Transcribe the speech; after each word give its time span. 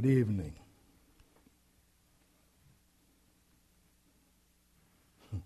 Good 0.00 0.08
evening. 0.08 0.54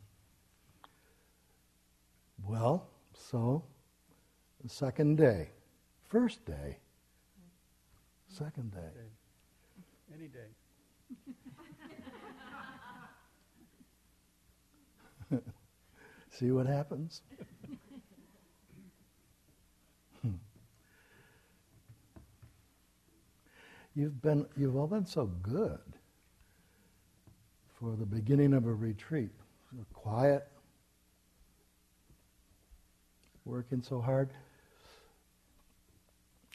Well, 2.47 2.87
so 3.15 3.65
the 4.63 4.69
second 4.69 5.17
day, 5.17 5.49
first 6.09 6.45
day, 6.45 6.79
second 8.29 8.71
day. 8.71 8.93
Any 10.15 10.29
day. 10.29 10.51
See 16.31 16.53
what 16.53 16.67
happens? 16.67 17.23
you've 23.95 24.21
been 24.21 24.47
you've 24.57 24.77
all 24.77 24.87
been 24.87 25.07
so 25.07 25.27
good 25.27 25.81
for 27.79 27.97
the 27.97 28.07
beginning 28.07 28.55
of 28.55 28.67
a 28.67 28.73
retreat. 28.73 29.31
quiet, 29.93 30.47
working 33.45 33.83
so 33.83 34.01
hard. 34.01 34.31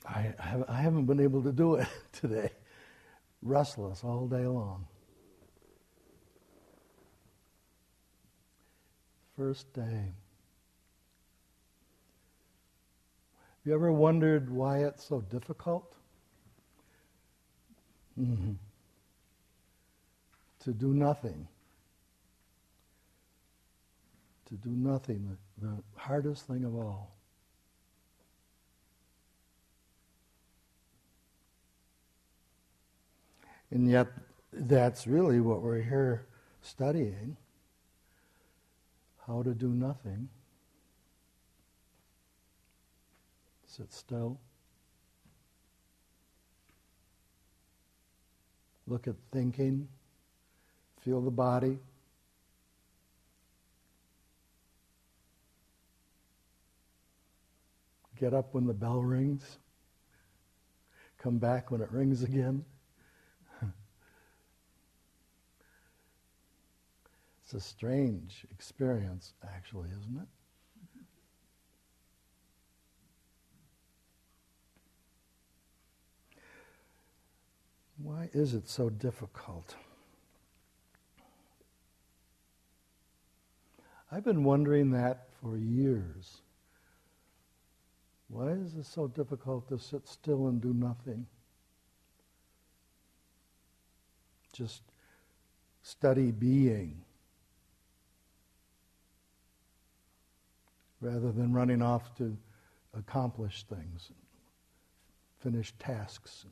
I, 0.07 0.33
I 0.67 0.81
haven't 0.81 1.05
been 1.05 1.19
able 1.19 1.43
to 1.43 1.51
do 1.51 1.75
it 1.75 1.87
today. 2.13 2.49
Restless 3.41 4.03
all 4.03 4.27
day 4.27 4.47
long. 4.47 4.87
First 9.37 9.71
day. 9.73 10.13
Have 13.33 13.65
you 13.65 13.73
ever 13.73 13.91
wondered 13.91 14.49
why 14.49 14.79
it's 14.79 15.03
so 15.03 15.21
difficult? 15.21 15.98
Mm-hmm. 18.19 18.51
To 20.63 20.71
do 20.73 20.93
nothing. 20.93 21.47
To 24.49 24.55
do 24.55 24.69
nothing, 24.69 25.37
the, 25.61 25.67
the 25.67 25.73
hardest 25.95 26.47
thing 26.47 26.65
of 26.65 26.75
all. 26.75 27.15
And 33.71 33.89
yet, 33.89 34.07
that's 34.51 35.05
really 35.05 35.39
what 35.39 35.61
we're 35.61 35.81
here 35.81 36.25
studying 36.61 37.37
how 39.29 39.43
to 39.43 39.53
do 39.53 39.67
nothing. 39.69 40.27
Sit 43.67 43.93
still. 43.93 44.39
Look 48.89 49.07
at 49.07 49.15
thinking. 49.31 49.87
Feel 51.01 51.21
the 51.21 51.29
body. 51.29 51.77
Get 58.19 58.33
up 58.33 58.53
when 58.53 58.65
the 58.65 58.73
bell 58.73 59.01
rings. 59.01 59.59
Come 61.19 61.37
back 61.37 61.69
when 61.69 61.81
it 61.81 61.91
rings 61.91 62.23
again. 62.23 62.65
it's 67.43 67.53
a 67.53 67.61
strange 67.61 68.47
experience, 68.51 69.33
actually, 69.43 69.89
isn't 69.89 70.17
it? 70.19 70.27
Why 78.01 78.29
is 78.33 78.53
it 78.53 78.69
so 78.69 78.89
difficult? 78.89 79.75
I've 84.11 84.23
been 84.23 84.43
wondering 84.43 84.91
that 84.91 85.27
for 85.41 85.57
years. 85.57 86.41
Why 88.29 88.49
is 88.49 88.75
it 88.75 88.85
so 88.85 89.07
difficult 89.07 89.67
to 89.69 89.77
sit 89.77 90.07
still 90.07 90.47
and 90.47 90.61
do 90.61 90.73
nothing? 90.73 91.25
Just 94.53 94.81
study 95.83 96.31
being 96.31 97.01
rather 101.01 101.31
than 101.31 101.53
running 101.53 101.81
off 101.81 102.15
to 102.17 102.35
accomplish 102.97 103.63
things, 103.63 104.11
finish 105.39 105.73
tasks 105.79 106.45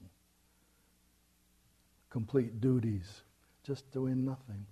complete 2.09 2.62
duties, 2.62 3.22
just 3.63 3.91
doing 3.91 4.23
nothing. 4.25 4.66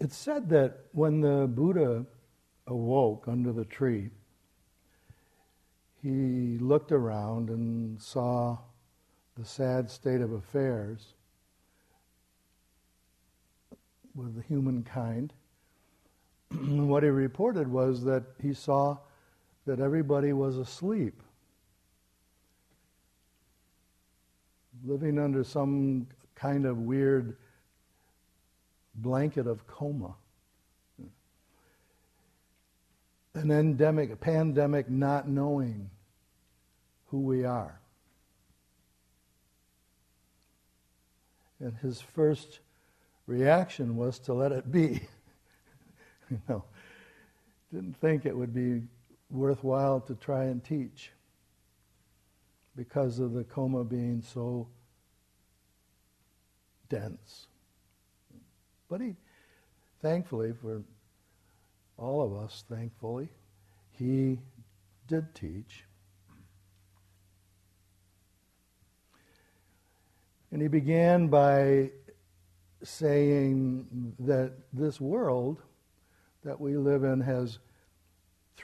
It's 0.00 0.16
said 0.16 0.48
that 0.50 0.86
when 0.92 1.20
the 1.20 1.46
Buddha 1.46 2.04
awoke 2.66 3.26
under 3.28 3.52
the 3.52 3.64
tree, 3.64 4.10
he 6.02 6.58
looked 6.58 6.92
around 6.92 7.48
and 7.48 8.00
saw 8.00 8.58
the 9.36 9.44
sad 9.44 9.90
state 9.90 10.20
of 10.20 10.32
affairs 10.32 11.14
with 14.14 14.36
the 14.36 14.42
humankind. 14.42 15.32
what 16.50 17.02
he 17.02 17.08
reported 17.08 17.66
was 17.66 18.04
that 18.04 18.24
he 18.42 18.52
saw 18.52 18.98
that 19.66 19.80
everybody 19.80 20.32
was 20.32 20.58
asleep, 20.58 21.22
living 24.84 25.18
under 25.18 25.42
some 25.42 26.06
kind 26.34 26.66
of 26.66 26.78
weird 26.78 27.36
blanket 28.96 29.46
of 29.46 29.66
coma. 29.66 30.14
An 33.34 33.50
endemic, 33.50 34.12
a 34.12 34.16
pandemic, 34.16 34.88
not 34.88 35.28
knowing 35.28 35.90
who 37.06 37.20
we 37.20 37.44
are. 37.44 37.80
And 41.58 41.74
his 41.78 42.00
first 42.00 42.60
reaction 43.26 43.96
was 43.96 44.18
to 44.20 44.34
let 44.34 44.52
it 44.52 44.70
be. 44.70 45.00
you 46.30 46.40
know, 46.48 46.64
didn't 47.72 47.96
think 47.96 48.26
it 48.26 48.36
would 48.36 48.54
be 48.54 48.82
worthwhile 49.30 50.00
to 50.00 50.14
try 50.14 50.44
and 50.44 50.62
teach 50.62 51.10
because 52.76 53.18
of 53.18 53.32
the 53.32 53.44
coma 53.44 53.84
being 53.84 54.22
so 54.22 54.68
dense. 56.88 57.46
But 58.88 59.00
he, 59.00 59.16
thankfully, 60.02 60.52
for 60.60 60.82
all 61.96 62.22
of 62.22 62.34
us, 62.44 62.64
thankfully, 62.68 63.28
he 63.90 64.38
did 65.06 65.34
teach. 65.34 65.84
And 70.50 70.62
he 70.62 70.68
began 70.68 71.28
by 71.28 71.90
saying 72.82 74.14
that 74.20 74.52
this 74.72 75.00
world 75.00 75.62
that 76.44 76.60
we 76.60 76.76
live 76.76 77.02
in 77.02 77.20
has 77.20 77.58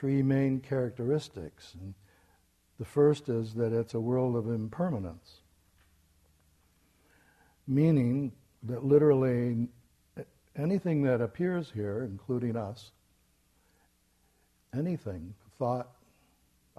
three 0.01 0.23
main 0.23 0.59
characteristics. 0.59 1.75
And 1.79 1.93
the 2.79 2.85
first 2.85 3.29
is 3.29 3.53
that 3.53 3.71
it's 3.71 3.93
a 3.93 3.99
world 3.99 4.35
of 4.35 4.47
impermanence, 4.47 5.41
meaning 7.67 8.31
that 8.63 8.83
literally 8.83 9.67
anything 10.55 11.03
that 11.03 11.21
appears 11.21 11.69
here, 11.71 12.03
including 12.09 12.57
us, 12.57 12.93
anything, 14.75 15.35
thought, 15.59 15.91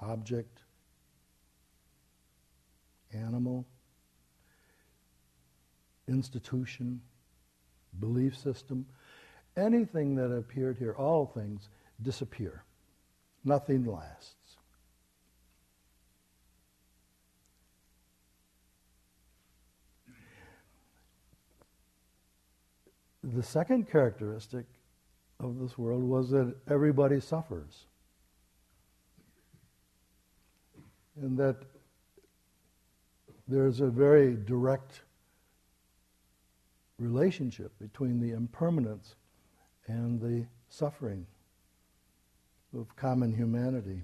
object, 0.00 0.58
animal, 3.14 3.64
institution, 6.08 7.00
belief 8.00 8.36
system, 8.36 8.84
anything 9.56 10.16
that 10.16 10.32
appeared 10.32 10.76
here, 10.76 10.94
all 10.94 11.25
things 11.25 11.68
disappear. 12.02 12.64
Nothing 13.44 13.84
lasts. 13.84 14.56
The 23.24 23.42
second 23.42 23.88
characteristic 23.90 24.66
of 25.38 25.58
this 25.58 25.78
world 25.78 26.02
was 26.02 26.30
that 26.30 26.54
everybody 26.68 27.20
suffers. 27.20 27.86
And 31.20 31.36
that 31.38 31.56
there's 33.46 33.80
a 33.80 33.88
very 33.88 34.34
direct 34.34 35.02
relationship 36.98 37.72
between 37.78 38.20
the 38.20 38.32
impermanence 38.32 39.16
and 39.86 40.20
the 40.20 40.46
suffering 40.68 41.26
of 42.76 42.94
common 42.96 43.34
humanity. 43.34 44.02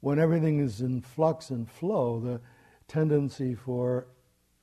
When 0.00 0.18
everything 0.18 0.60
is 0.60 0.80
in 0.80 1.00
flux 1.00 1.50
and 1.50 1.68
flow, 1.68 2.20
the 2.20 2.40
tendency 2.86 3.54
for 3.54 4.06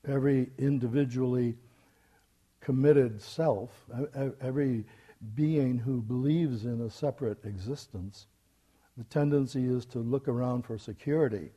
every 0.06 0.50
individually 0.58 1.56
committed 2.60 3.20
self, 3.20 3.84
every 4.40 4.86
being 5.34 5.78
who 5.78 6.00
believes 6.00 6.64
in 6.64 6.80
a 6.80 6.88
separate 6.88 7.44
existence, 7.44 8.26
the 8.96 9.04
tendency 9.04 9.66
is 9.66 9.84
to 9.86 9.98
look 9.98 10.28
around 10.28 10.62
for 10.62 10.78
security 10.78 11.50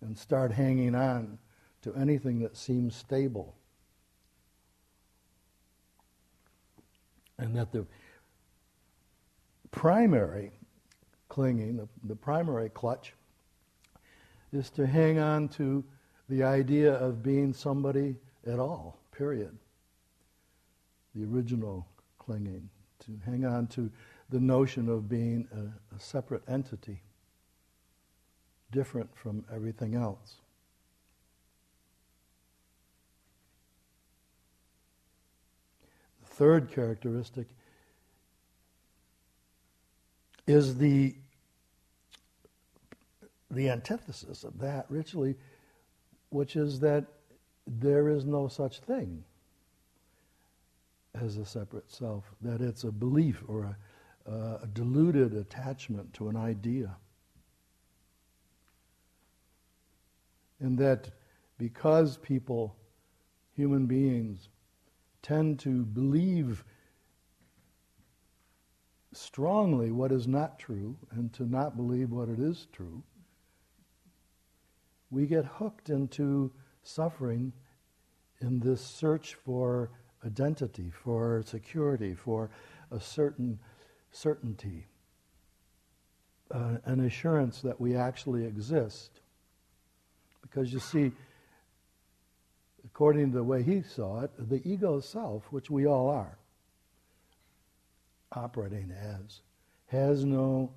and 0.00 0.16
start 0.16 0.52
hanging 0.52 0.94
on 0.94 1.38
to 1.82 1.92
anything 1.94 2.38
that 2.40 2.56
seems 2.56 2.94
stable. 2.94 3.56
And 7.40 7.56
that 7.56 7.72
the 7.72 7.86
primary 9.70 10.52
clinging, 11.30 11.76
the, 11.78 11.88
the 12.04 12.14
primary 12.14 12.68
clutch, 12.68 13.14
is 14.52 14.68
to 14.70 14.86
hang 14.86 15.18
on 15.18 15.48
to 15.48 15.82
the 16.28 16.42
idea 16.42 16.92
of 16.92 17.22
being 17.22 17.54
somebody 17.54 18.16
at 18.46 18.58
all, 18.58 18.98
period. 19.10 19.56
The 21.14 21.24
original 21.24 21.86
clinging, 22.18 22.68
to 23.06 23.18
hang 23.24 23.46
on 23.46 23.68
to 23.68 23.90
the 24.28 24.38
notion 24.38 24.88
of 24.88 25.08
being 25.08 25.48
a, 25.52 25.96
a 25.96 25.98
separate 25.98 26.42
entity, 26.46 27.00
different 28.70 29.16
from 29.16 29.44
everything 29.52 29.94
else. 29.94 30.36
Third 36.40 36.72
characteristic 36.72 37.46
is 40.46 40.78
the 40.78 41.14
the 43.50 43.68
antithesis 43.68 44.42
of 44.42 44.58
that, 44.60 44.86
richly, 44.88 45.36
which 46.30 46.56
is 46.56 46.80
that 46.80 47.04
there 47.66 48.08
is 48.08 48.24
no 48.24 48.48
such 48.48 48.78
thing 48.80 49.22
as 51.14 51.36
a 51.36 51.44
separate 51.44 51.90
self, 51.90 52.24
that 52.40 52.62
it's 52.62 52.84
a 52.84 52.92
belief 52.92 53.42
or 53.46 53.76
a, 54.26 54.32
a 54.62 54.66
deluded 54.72 55.34
attachment 55.34 56.14
to 56.14 56.30
an 56.30 56.36
idea. 56.36 56.96
And 60.58 60.78
that 60.78 61.10
because 61.58 62.16
people, 62.16 62.76
human 63.56 63.84
beings, 63.84 64.48
tend 65.22 65.58
to 65.60 65.84
believe 65.84 66.64
strongly 69.12 69.90
what 69.90 70.12
is 70.12 70.26
not 70.26 70.58
true 70.58 70.96
and 71.10 71.32
to 71.32 71.44
not 71.44 71.76
believe 71.76 72.10
what 72.10 72.28
it 72.28 72.38
is 72.38 72.66
true, 72.72 73.02
we 75.10 75.26
get 75.26 75.44
hooked 75.44 75.90
into 75.90 76.52
suffering 76.82 77.52
in 78.40 78.60
this 78.60 78.80
search 78.80 79.34
for 79.34 79.90
identity, 80.24 80.90
for 80.90 81.42
security, 81.44 82.14
for 82.14 82.50
a 82.90 83.00
certain 83.00 83.58
certainty, 84.12 84.86
uh, 86.50 86.76
an 86.84 87.00
assurance 87.00 87.60
that 87.60 87.80
we 87.80 87.96
actually 87.96 88.44
exist. 88.44 89.20
Because 90.42 90.72
you 90.72 90.80
see, 90.80 91.12
according 93.00 93.30
to 93.30 93.38
the 93.38 93.42
way 93.42 93.62
he 93.62 93.80
saw 93.80 94.20
it, 94.20 94.30
the 94.50 94.60
ego 94.62 95.00
self, 95.00 95.50
which 95.50 95.70
we 95.70 95.86
all 95.86 96.10
are, 96.10 96.36
operating 98.32 98.92
as, 98.92 99.40
has 99.86 100.22
no, 100.22 100.70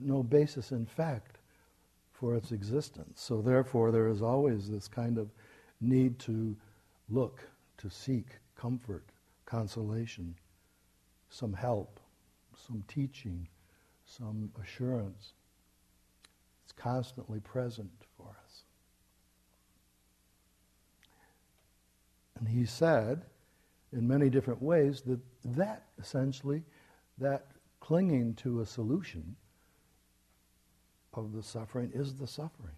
no 0.00 0.22
basis 0.22 0.70
in 0.70 0.86
fact 0.86 1.38
for 2.12 2.36
its 2.36 2.52
existence. 2.52 3.20
So 3.20 3.42
therefore, 3.42 3.90
there 3.90 4.06
is 4.06 4.22
always 4.22 4.70
this 4.70 4.86
kind 4.86 5.18
of 5.18 5.32
need 5.80 6.20
to 6.20 6.54
look, 7.08 7.40
to 7.78 7.90
seek 7.90 8.28
comfort, 8.54 9.02
consolation, 9.46 10.36
some 11.28 11.54
help, 11.54 11.98
some 12.68 12.84
teaching, 12.86 13.48
some 14.06 14.52
assurance. 14.62 15.32
It's 16.62 16.72
constantly 16.72 17.40
present 17.40 17.90
for 18.16 18.28
us. 18.28 18.62
And 22.44 22.52
he 22.52 22.66
said, 22.66 23.24
in 23.90 24.06
many 24.06 24.28
different 24.28 24.60
ways, 24.60 25.00
that 25.02 25.18
that 25.56 25.84
essentially, 25.98 26.62
that 27.16 27.46
clinging 27.80 28.34
to 28.34 28.60
a 28.60 28.66
solution 28.66 29.34
of 31.14 31.32
the 31.32 31.42
suffering 31.42 31.90
is 31.94 32.16
the 32.16 32.26
suffering 32.26 32.74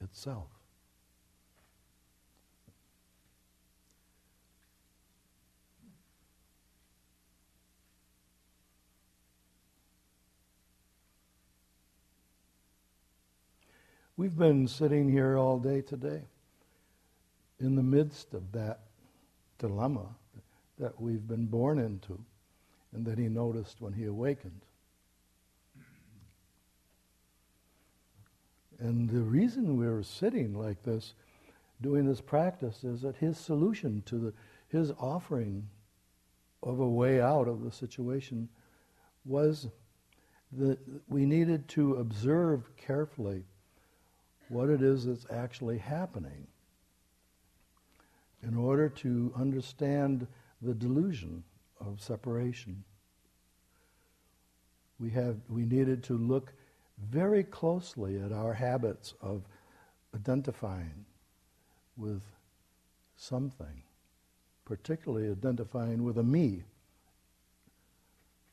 itself. 0.00 0.46
We've 14.16 14.36
been 14.36 14.68
sitting 14.68 15.10
here 15.10 15.36
all 15.36 15.58
day 15.58 15.80
today 15.80 16.22
in 17.60 17.74
the 17.74 17.82
midst 17.82 18.34
of 18.34 18.52
that 18.52 18.80
dilemma 19.58 20.06
that 20.78 21.00
we've 21.00 21.26
been 21.26 21.46
born 21.46 21.78
into 21.78 22.18
and 22.92 23.04
that 23.04 23.18
he 23.18 23.28
noticed 23.28 23.80
when 23.80 23.92
he 23.92 24.04
awakened. 24.04 24.60
And 28.78 29.10
the 29.10 29.20
reason 29.20 29.76
we're 29.76 30.04
sitting 30.04 30.54
like 30.54 30.82
this, 30.84 31.14
doing 31.82 32.06
this 32.06 32.20
practice, 32.20 32.84
is 32.84 33.02
that 33.02 33.16
his 33.16 33.36
solution 33.36 34.02
to 34.06 34.18
the, 34.18 34.32
his 34.68 34.92
offering 34.98 35.68
of 36.62 36.78
a 36.78 36.88
way 36.88 37.20
out 37.20 37.48
of 37.48 37.62
the 37.62 37.72
situation 37.72 38.48
was 39.24 39.68
that 40.52 40.78
we 41.08 41.26
needed 41.26 41.66
to 41.68 41.96
observe 41.96 42.74
carefully 42.76 43.44
what 44.48 44.70
it 44.70 44.80
is 44.80 45.04
that's 45.04 45.26
actually 45.30 45.78
happening 45.78 46.46
to 48.88 49.32
understand 49.36 50.26
the 50.62 50.74
delusion 50.74 51.42
of 51.80 52.00
separation. 52.00 52.82
We, 54.98 55.10
have, 55.10 55.36
we 55.48 55.64
needed 55.64 56.02
to 56.04 56.18
look 56.18 56.52
very 57.10 57.44
closely 57.44 58.20
at 58.20 58.32
our 58.32 58.52
habits 58.52 59.14
of 59.22 59.42
identifying 60.14 61.04
with 61.96 62.22
something, 63.16 63.82
particularly 64.64 65.30
identifying 65.30 66.02
with 66.02 66.18
a 66.18 66.22
me. 66.22 66.64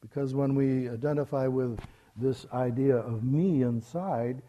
Because 0.02 0.36
when 0.36 0.54
we 0.54 0.90
identify 0.90 1.48
with 1.48 1.80
this 2.16 2.46
idea 2.54 2.98
of 2.98 3.24
me 3.24 3.64
inside, 3.64 4.42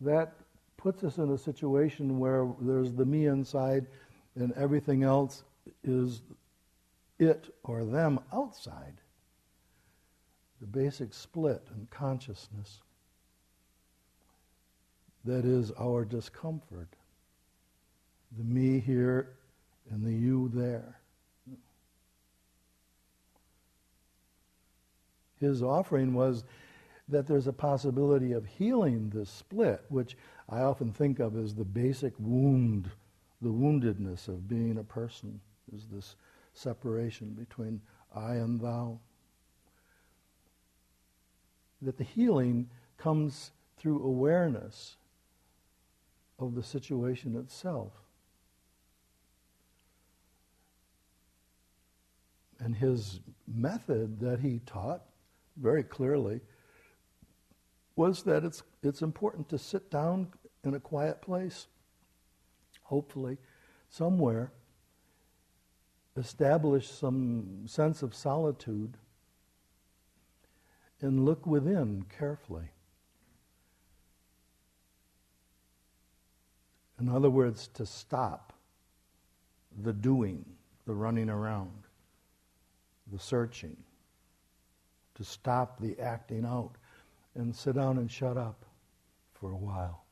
that 0.00 0.32
puts 0.76 1.04
us 1.04 1.18
in 1.18 1.30
a 1.30 1.38
situation 1.38 2.18
where 2.18 2.48
there's 2.60 2.92
the 2.92 3.04
me 3.04 3.26
inside 3.26 3.86
and 4.36 4.52
everything 4.52 5.02
else 5.02 5.42
is 5.82 6.22
it 7.18 7.54
or 7.64 7.84
them 7.84 8.20
outside. 8.32 9.00
The 10.60 10.66
basic 10.66 11.12
split 11.12 11.66
in 11.74 11.86
consciousness 11.90 12.80
that 15.24 15.44
is 15.44 15.72
our 15.72 16.04
discomfort. 16.04 16.88
The 18.38 18.44
me 18.44 18.78
here 18.78 19.36
and 19.90 20.04
the 20.04 20.12
you 20.12 20.50
there. 20.54 21.00
His 25.40 25.62
offering 25.62 26.14
was 26.14 26.44
that 27.08 27.26
there's 27.26 27.46
a 27.46 27.52
possibility 27.52 28.32
of 28.32 28.46
healing 28.46 29.10
this 29.10 29.30
split, 29.30 29.84
which 29.88 30.16
I 30.48 30.60
often 30.60 30.92
think 30.92 31.18
of 31.18 31.36
as 31.36 31.54
the 31.54 31.64
basic 31.64 32.14
wound, 32.18 32.90
the 33.46 33.52
woundedness 33.52 34.26
of 34.26 34.48
being 34.48 34.76
a 34.76 34.82
person, 34.82 35.40
is 35.72 35.86
this 35.86 36.16
separation 36.52 37.28
between 37.28 37.80
I 38.12 38.34
and 38.34 38.60
thou. 38.60 38.98
That 41.80 41.96
the 41.96 42.02
healing 42.02 42.68
comes 42.98 43.52
through 43.76 44.02
awareness 44.02 44.96
of 46.40 46.56
the 46.56 46.62
situation 46.64 47.36
itself. 47.36 47.92
And 52.58 52.74
his 52.74 53.20
method 53.46 54.18
that 54.18 54.40
he 54.40 54.60
taught 54.66 55.02
very 55.56 55.84
clearly 55.84 56.40
was 57.94 58.24
that 58.24 58.42
it's, 58.42 58.64
it's 58.82 59.02
important 59.02 59.48
to 59.50 59.58
sit 59.58 59.88
down 59.88 60.32
in 60.64 60.74
a 60.74 60.80
quiet 60.80 61.22
place, 61.22 61.68
hopefully, 62.86 63.38
somewhere, 63.88 64.52
establish 66.16 66.88
some 66.88 67.64
sense 67.66 68.02
of 68.02 68.14
solitude 68.14 68.96
and 71.00 71.24
look 71.24 71.46
within 71.46 72.04
carefully. 72.18 72.70
In 76.98 77.08
other 77.08 77.28
words, 77.28 77.68
to 77.74 77.84
stop 77.84 78.54
the 79.82 79.92
doing, 79.92 80.44
the 80.86 80.94
running 80.94 81.28
around, 81.28 81.82
the 83.12 83.18
searching, 83.18 83.76
to 85.16 85.24
stop 85.24 85.78
the 85.80 85.98
acting 86.00 86.46
out, 86.46 86.72
and 87.34 87.54
sit 87.54 87.74
down 87.74 87.98
and 87.98 88.10
shut 88.10 88.38
up 88.38 88.64
for 89.34 89.50
a 89.50 89.56
while. 89.56 90.05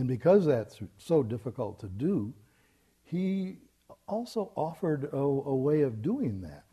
And 0.00 0.08
because 0.08 0.46
that's 0.46 0.78
so 0.96 1.22
difficult 1.22 1.78
to 1.80 1.86
do, 1.86 2.32
he 3.04 3.58
also 4.08 4.50
offered 4.56 5.04
a, 5.12 5.18
a 5.18 5.54
way 5.54 5.82
of 5.82 6.00
doing 6.00 6.40
that. 6.40 6.64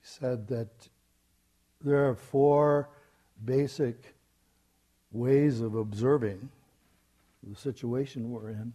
He 0.00 0.06
said 0.06 0.46
that 0.46 0.68
there 1.82 2.08
are 2.08 2.14
four 2.14 2.90
basic 3.44 4.14
ways 5.10 5.62
of 5.62 5.74
observing 5.74 6.48
the 7.42 7.56
situation 7.56 8.30
we're 8.30 8.50
in, 8.50 8.72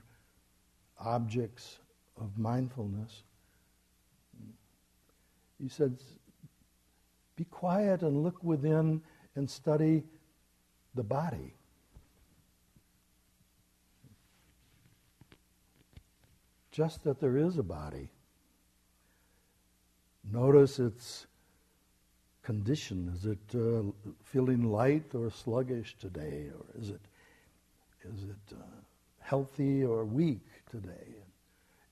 objects 0.99 1.77
of 2.19 2.37
mindfulness. 2.37 3.23
He 5.63 5.69
said, 5.69 5.95
be 7.37 7.45
quiet 7.45 8.01
and 8.01 8.23
look 8.23 8.43
within 8.43 9.01
and 9.35 9.49
study 9.49 10.03
the 10.95 11.03
body. 11.03 11.53
Just 16.71 17.03
that 17.03 17.19
there 17.19 17.37
is 17.37 17.57
a 17.57 17.63
body. 17.63 18.09
Notice 20.31 20.79
its 20.79 21.27
condition. 22.43 23.11
Is 23.15 23.25
it 23.25 23.39
uh, 23.55 23.83
feeling 24.23 24.71
light 24.71 25.13
or 25.13 25.29
sluggish 25.29 25.95
today? 25.99 26.49
Or 26.53 26.81
is 26.81 26.89
it, 26.89 27.01
is 28.03 28.23
it 28.23 28.53
uh, 28.53 28.63
healthy 29.19 29.83
or 29.83 30.05
weak 30.05 30.45
today? 30.69 31.15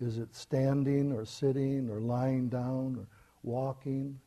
Is 0.02 0.18
it 0.18 0.36
standing 0.36 1.14
or 1.14 1.26
sitting 1.26 1.90
or 1.90 2.00
lying 2.00 2.50
down 2.50 2.98
or 3.00 3.08
walking? 3.44 4.20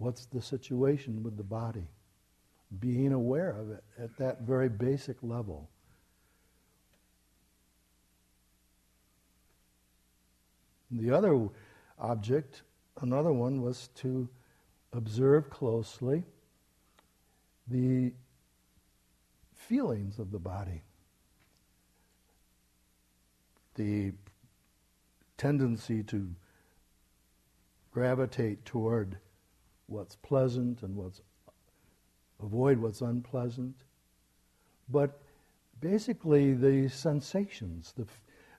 What's 0.00 0.24
the 0.24 0.40
situation 0.40 1.22
with 1.22 1.36
the 1.36 1.44
body? 1.44 1.86
Being 2.80 3.12
aware 3.12 3.50
of 3.50 3.70
it 3.70 3.84
at 3.98 4.16
that 4.16 4.40
very 4.40 4.70
basic 4.70 5.18
level. 5.22 5.68
The 10.90 11.10
other 11.10 11.48
object, 11.98 12.62
another 13.02 13.30
one, 13.30 13.60
was 13.60 13.90
to 13.96 14.26
observe 14.94 15.50
closely 15.50 16.24
the 17.68 18.14
feelings 19.52 20.18
of 20.18 20.30
the 20.30 20.38
body, 20.38 20.80
the 23.74 24.14
tendency 25.36 26.02
to 26.04 26.34
gravitate 27.92 28.64
toward 28.64 29.18
what's 29.90 30.16
pleasant 30.16 30.82
and 30.82 30.94
what's 30.94 31.20
avoid 32.42 32.78
what's 32.78 33.00
unpleasant. 33.00 33.74
But 34.88 35.20
basically, 35.80 36.54
the 36.54 36.88
sensations, 36.88 37.94
the 37.96 38.06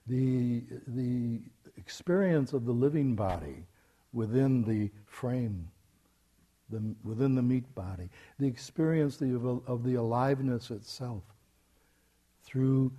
the 0.06 0.62
the 0.86 1.40
experience 1.76 2.52
of 2.52 2.64
the 2.64 2.72
living 2.72 3.14
body 3.14 3.66
within 4.12 4.62
the 4.64 4.90
frame, 5.06 5.68
the, 6.68 6.94
within 7.02 7.34
the 7.34 7.42
meat 7.42 7.74
body, 7.74 8.10
the 8.38 8.46
experience 8.46 9.20
of, 9.20 9.66
of 9.66 9.84
the 9.84 9.94
aliveness 9.94 10.70
itself 10.70 11.22
through 12.44 12.92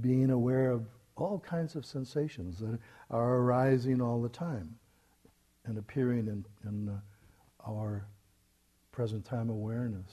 being 0.00 0.30
aware 0.30 0.70
of 0.70 0.86
all 1.16 1.38
kinds 1.38 1.74
of 1.74 1.84
sensations 1.84 2.58
that 2.58 2.78
are 3.10 3.36
arising 3.36 4.00
all 4.00 4.22
the 4.22 4.28
time 4.28 4.74
and 5.66 5.76
appearing 5.76 6.28
in, 6.28 6.44
in 6.66 6.88
uh, 6.88 6.98
our 7.66 8.06
present 8.92 9.24
time 9.24 9.50
awareness. 9.50 10.10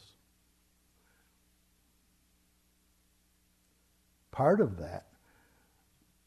Part 4.31 4.59
of 4.59 4.77
that, 4.77 5.07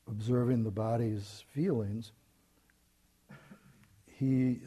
observing 0.09 0.65
the 0.65 0.71
body's 0.71 1.45
feelings, 1.53 2.13
he 4.07 4.61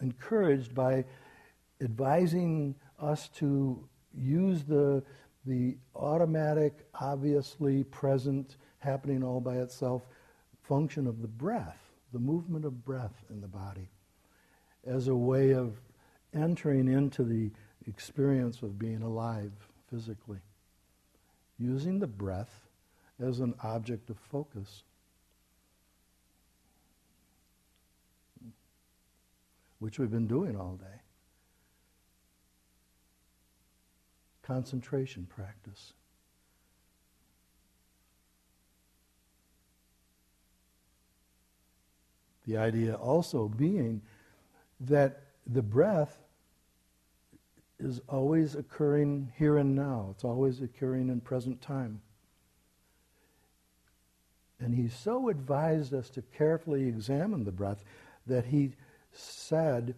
encouraged 0.00 0.74
by 0.74 1.04
advising 1.80 2.74
us 2.98 3.28
to 3.36 3.86
use 4.14 4.64
the, 4.64 5.02
the 5.44 5.76
automatic, 5.94 6.86
obviously 7.00 7.84
present, 7.84 8.56
happening 8.78 9.22
all 9.22 9.40
by 9.40 9.56
itself 9.56 10.02
function 10.62 11.06
of 11.06 11.22
the 11.22 11.28
breath, 11.28 11.78
the 12.12 12.18
movement 12.18 12.64
of 12.64 12.84
breath 12.84 13.24
in 13.30 13.40
the 13.40 13.46
body 13.46 13.88
as 14.86 15.08
a 15.08 15.14
way 15.14 15.52
of 15.52 15.80
entering 16.32 16.88
into 16.88 17.24
the 17.24 17.50
experience 17.86 18.62
of 18.62 18.78
being 18.78 19.02
alive 19.02 19.52
physically, 19.90 20.40
using 21.58 21.98
the 21.98 22.06
breath 22.06 22.66
as 23.20 23.40
an 23.40 23.54
object 23.62 24.10
of 24.10 24.18
focus. 24.18 24.82
Which 29.78 29.98
we've 29.98 30.10
been 30.10 30.26
doing 30.26 30.56
all 30.56 30.76
day. 30.76 31.00
Concentration 34.42 35.26
practice. 35.26 35.92
The 42.46 42.56
idea 42.56 42.94
also 42.94 43.48
being 43.48 44.02
that 44.80 45.22
the 45.46 45.62
breath 45.62 46.18
is 47.78 48.00
always 48.08 48.54
occurring 48.54 49.32
here 49.36 49.58
and 49.58 49.74
now. 49.74 50.08
It's 50.12 50.24
always 50.24 50.60
occurring 50.60 51.08
in 51.08 51.20
present 51.20 51.60
time. 51.60 52.00
And 54.58 54.74
he 54.74 54.88
so 54.88 55.28
advised 55.28 55.92
us 55.92 56.08
to 56.10 56.22
carefully 56.22 56.88
examine 56.88 57.44
the 57.44 57.52
breath 57.52 57.84
that 58.26 58.46
he 58.46 58.72
said, 59.12 59.94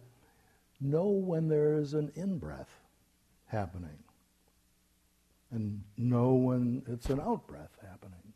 Know 0.81 1.07
when 1.07 1.47
there 1.47 1.77
is 1.77 1.93
an 1.93 2.11
in 2.15 2.37
breath 2.37 2.81
happening, 3.47 4.03
and 5.51 5.83
know 5.97 6.33
when 6.33 6.83
it's 6.87 7.09
an 7.09 7.19
out 7.19 7.47
breath 7.47 7.77
happening. 7.81 8.33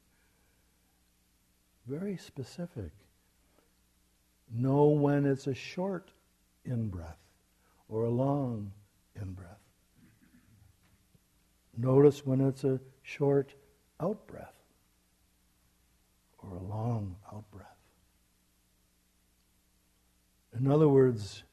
Very 1.88 2.17
specific. 2.17 2.91
Know 4.53 4.88
when 4.88 5.25
it's 5.25 5.47
a 5.47 5.53
short 5.53 6.12
in 6.65 6.89
breath 6.89 7.17
or 7.89 8.03
a 8.03 8.10
long 8.10 8.72
in 9.20 9.34
breath. 9.34 9.60
Notice 11.77 12.25
when 12.25 12.41
it's 12.41 12.63
a 12.63 12.79
short 13.01 13.53
out 14.00 14.25
breath 14.27 14.55
or 16.39 16.55
a 16.58 16.63
long 16.63 17.15
out 17.34 17.50
breath. 17.51 17.67
In 20.58 20.70
other 20.70 20.88
words, 20.88 21.43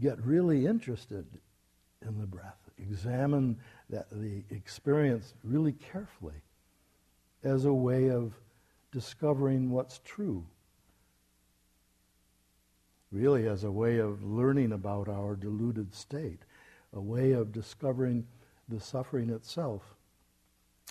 get 0.00 0.20
really 0.24 0.66
interested 0.66 1.24
in 2.06 2.18
the 2.18 2.26
breath. 2.26 2.58
Examine 2.78 3.56
that, 3.88 4.06
the 4.10 4.42
experience 4.50 5.34
really 5.42 5.72
carefully 5.72 6.42
as 7.42 7.64
a 7.64 7.72
way 7.72 8.10
of 8.10 8.34
discovering 8.92 9.70
what's 9.70 10.00
true 10.04 10.44
really 13.10 13.46
as 13.46 13.64
a 13.64 13.70
way 13.70 13.98
of 13.98 14.22
learning 14.22 14.72
about 14.72 15.08
our 15.08 15.36
deluded 15.36 15.94
state, 15.94 16.42
a 16.92 17.00
way 17.00 17.32
of 17.32 17.52
discovering 17.52 18.26
the 18.68 18.80
suffering 18.80 19.30
itself 19.30 19.94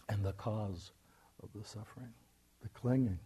and 0.10 0.24
the 0.24 0.34
cause 0.34 0.92
of 1.42 1.50
the 1.54 1.68
suffering, 1.68 2.14
the 2.62 2.70
clinging. 2.70 3.20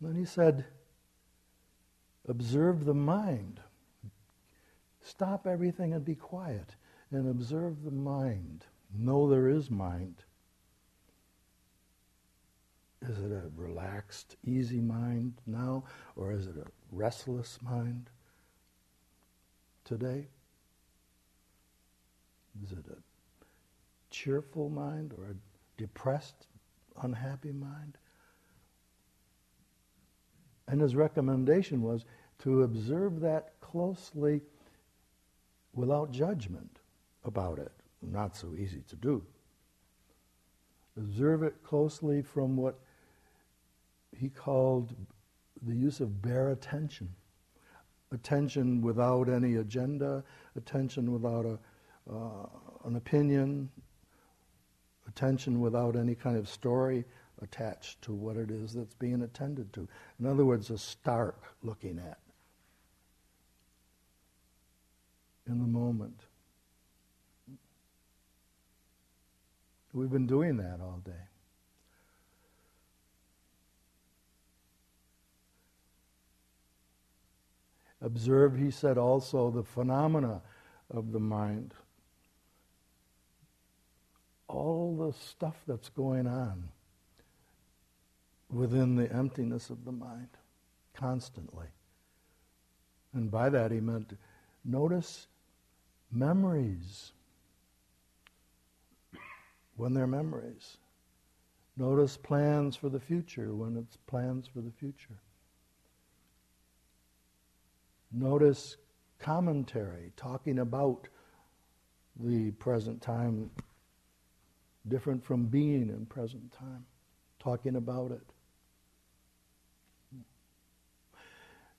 Then 0.00 0.14
he 0.14 0.24
said, 0.24 0.66
observe 2.28 2.84
the 2.84 2.94
mind. 2.94 3.60
Stop 5.02 5.46
everything 5.46 5.94
and 5.94 6.04
be 6.04 6.14
quiet 6.14 6.76
and 7.10 7.28
observe 7.28 7.82
the 7.82 7.90
mind. 7.90 8.66
Know 8.94 9.28
there 9.28 9.48
is 9.48 9.70
mind. 9.70 10.22
Is 13.02 13.18
it 13.18 13.30
a 13.30 13.50
relaxed, 13.54 14.36
easy 14.44 14.80
mind 14.80 15.34
now, 15.46 15.84
or 16.16 16.32
is 16.32 16.46
it 16.46 16.56
a 16.56 16.66
restless 16.90 17.58
mind 17.62 18.10
today? 19.84 20.28
Is 22.64 22.72
it 22.72 22.86
a 22.90 22.96
cheerful 24.10 24.70
mind 24.70 25.14
or 25.16 25.26
a 25.26 25.36
depressed, 25.76 26.46
unhappy 27.02 27.52
mind? 27.52 27.98
And 30.68 30.80
his 30.80 30.96
recommendation 30.96 31.82
was 31.82 32.04
to 32.40 32.62
observe 32.62 33.20
that 33.20 33.60
closely 33.60 34.40
without 35.74 36.10
judgment 36.10 36.80
about 37.24 37.58
it. 37.58 37.72
Not 38.10 38.36
so 38.36 38.54
easy 38.56 38.82
to 38.88 38.96
do. 38.96 39.22
Observe 40.96 41.42
it 41.42 41.62
closely 41.62 42.22
from 42.22 42.56
what 42.56 42.78
he 44.16 44.28
called 44.28 44.94
the 45.66 45.74
use 45.74 46.00
of 46.00 46.22
bare 46.22 46.50
attention. 46.50 47.08
Attention 48.12 48.80
without 48.80 49.28
any 49.28 49.56
agenda, 49.56 50.22
attention 50.54 51.12
without 51.12 51.44
a, 51.44 51.58
uh, 52.10 52.46
an 52.84 52.96
opinion, 52.96 53.68
attention 55.08 55.60
without 55.60 55.96
any 55.96 56.14
kind 56.14 56.36
of 56.36 56.48
story 56.48 57.04
attached 57.42 58.00
to 58.02 58.12
what 58.12 58.36
it 58.36 58.50
is 58.50 58.72
that's 58.72 58.94
being 58.94 59.22
attended 59.22 59.72
to. 59.72 59.88
In 60.18 60.26
other 60.26 60.44
words, 60.44 60.70
a 60.70 60.78
stark 60.78 61.42
looking 61.62 61.98
at 61.98 62.18
in 65.46 65.58
the 65.58 65.66
moment. 65.66 66.25
We've 69.96 70.10
been 70.10 70.26
doing 70.26 70.58
that 70.58 70.78
all 70.82 71.00
day. 71.02 71.12
Observe, 78.02 78.58
he 78.58 78.70
said, 78.70 78.98
also 78.98 79.50
the 79.50 79.62
phenomena 79.62 80.42
of 80.90 81.12
the 81.12 81.18
mind. 81.18 81.72
All 84.48 84.94
the 84.98 85.14
stuff 85.14 85.56
that's 85.66 85.88
going 85.88 86.26
on 86.26 86.68
within 88.52 88.96
the 88.96 89.10
emptiness 89.10 89.70
of 89.70 89.86
the 89.86 89.92
mind, 89.92 90.28
constantly. 90.92 91.68
And 93.14 93.30
by 93.30 93.48
that 93.48 93.70
he 93.70 93.80
meant 93.80 94.12
notice 94.62 95.26
memories 96.12 97.12
when 99.76 99.94
they're 99.94 100.06
memories. 100.06 100.78
Notice 101.76 102.16
plans 102.16 102.74
for 102.74 102.88
the 102.88 103.00
future 103.00 103.54
when 103.54 103.76
it's 103.76 103.96
plans 104.06 104.46
for 104.46 104.60
the 104.60 104.70
future. 104.70 105.20
Notice 108.12 108.76
commentary 109.18 110.12
talking 110.16 110.58
about 110.58 111.08
the 112.18 112.50
present 112.52 113.02
time, 113.02 113.50
different 114.88 115.22
from 115.22 115.46
being 115.46 115.90
in 115.90 116.06
present 116.06 116.50
time, 116.52 116.86
talking 117.38 117.76
about 117.76 118.10
it. 118.10 118.22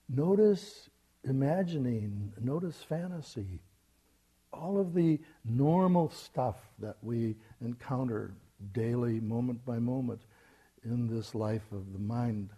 Notice 0.08 0.88
imagining, 1.24 2.32
notice 2.40 2.82
fantasy, 2.82 3.60
all 4.52 4.80
of 4.80 4.94
the 4.94 5.20
normal 5.44 6.10
stuff 6.10 6.56
that 6.78 6.96
we 7.02 7.36
encounter 7.60 8.34
daily, 8.72 9.20
moment 9.20 9.64
by 9.64 9.78
moment, 9.78 10.20
in 10.84 11.06
this 11.06 11.34
life 11.34 11.70
of 11.72 11.92
the 11.92 11.98
mind. 11.98 12.50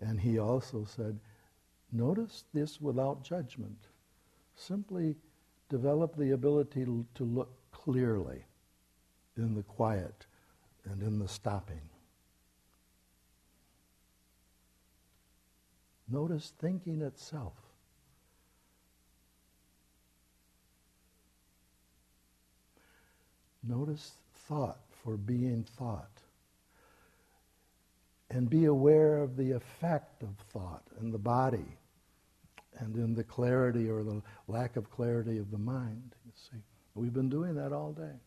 And 0.00 0.20
he 0.20 0.38
also 0.38 0.84
said, 0.84 1.18
notice 1.90 2.44
this 2.52 2.80
without 2.80 3.22
judgment. 3.22 3.78
Simply 4.54 5.16
develop 5.68 6.16
the 6.16 6.32
ability 6.32 6.84
to 6.84 7.24
look 7.24 7.50
clearly 7.72 8.44
in 9.36 9.54
the 9.54 9.62
quiet 9.62 10.26
and 10.84 11.02
in 11.02 11.18
the 11.18 11.28
stopping. 11.28 11.80
Notice 16.08 16.52
thinking 16.58 17.02
itself. 17.02 17.54
Notice 23.68 24.12
thought 24.48 24.80
for 25.02 25.16
being 25.16 25.64
thought. 25.78 26.10
And 28.30 28.50
be 28.50 28.64
aware 28.64 29.18
of 29.18 29.36
the 29.36 29.52
effect 29.52 30.22
of 30.22 30.30
thought 30.52 30.82
in 31.00 31.12
the 31.12 31.18
body 31.18 31.76
and 32.78 32.96
in 32.96 33.14
the 33.14 33.24
clarity 33.24 33.88
or 33.88 34.02
the 34.02 34.20
lack 34.48 34.76
of 34.76 34.90
clarity 34.90 35.38
of 35.38 35.50
the 35.50 35.58
mind. 35.58 36.14
You 36.24 36.32
see, 36.34 36.58
we've 36.94 37.14
been 37.14 37.28
doing 37.28 37.54
that 37.54 37.72
all 37.72 37.92
day. 37.92 38.18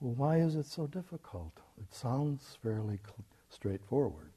Well, 0.00 0.14
why 0.14 0.38
is 0.38 0.54
it 0.54 0.66
so 0.66 0.86
difficult? 0.86 1.52
It 1.80 1.92
sounds 1.92 2.56
fairly 2.62 2.98
cl- 3.04 3.24
straightforward. 3.50 4.27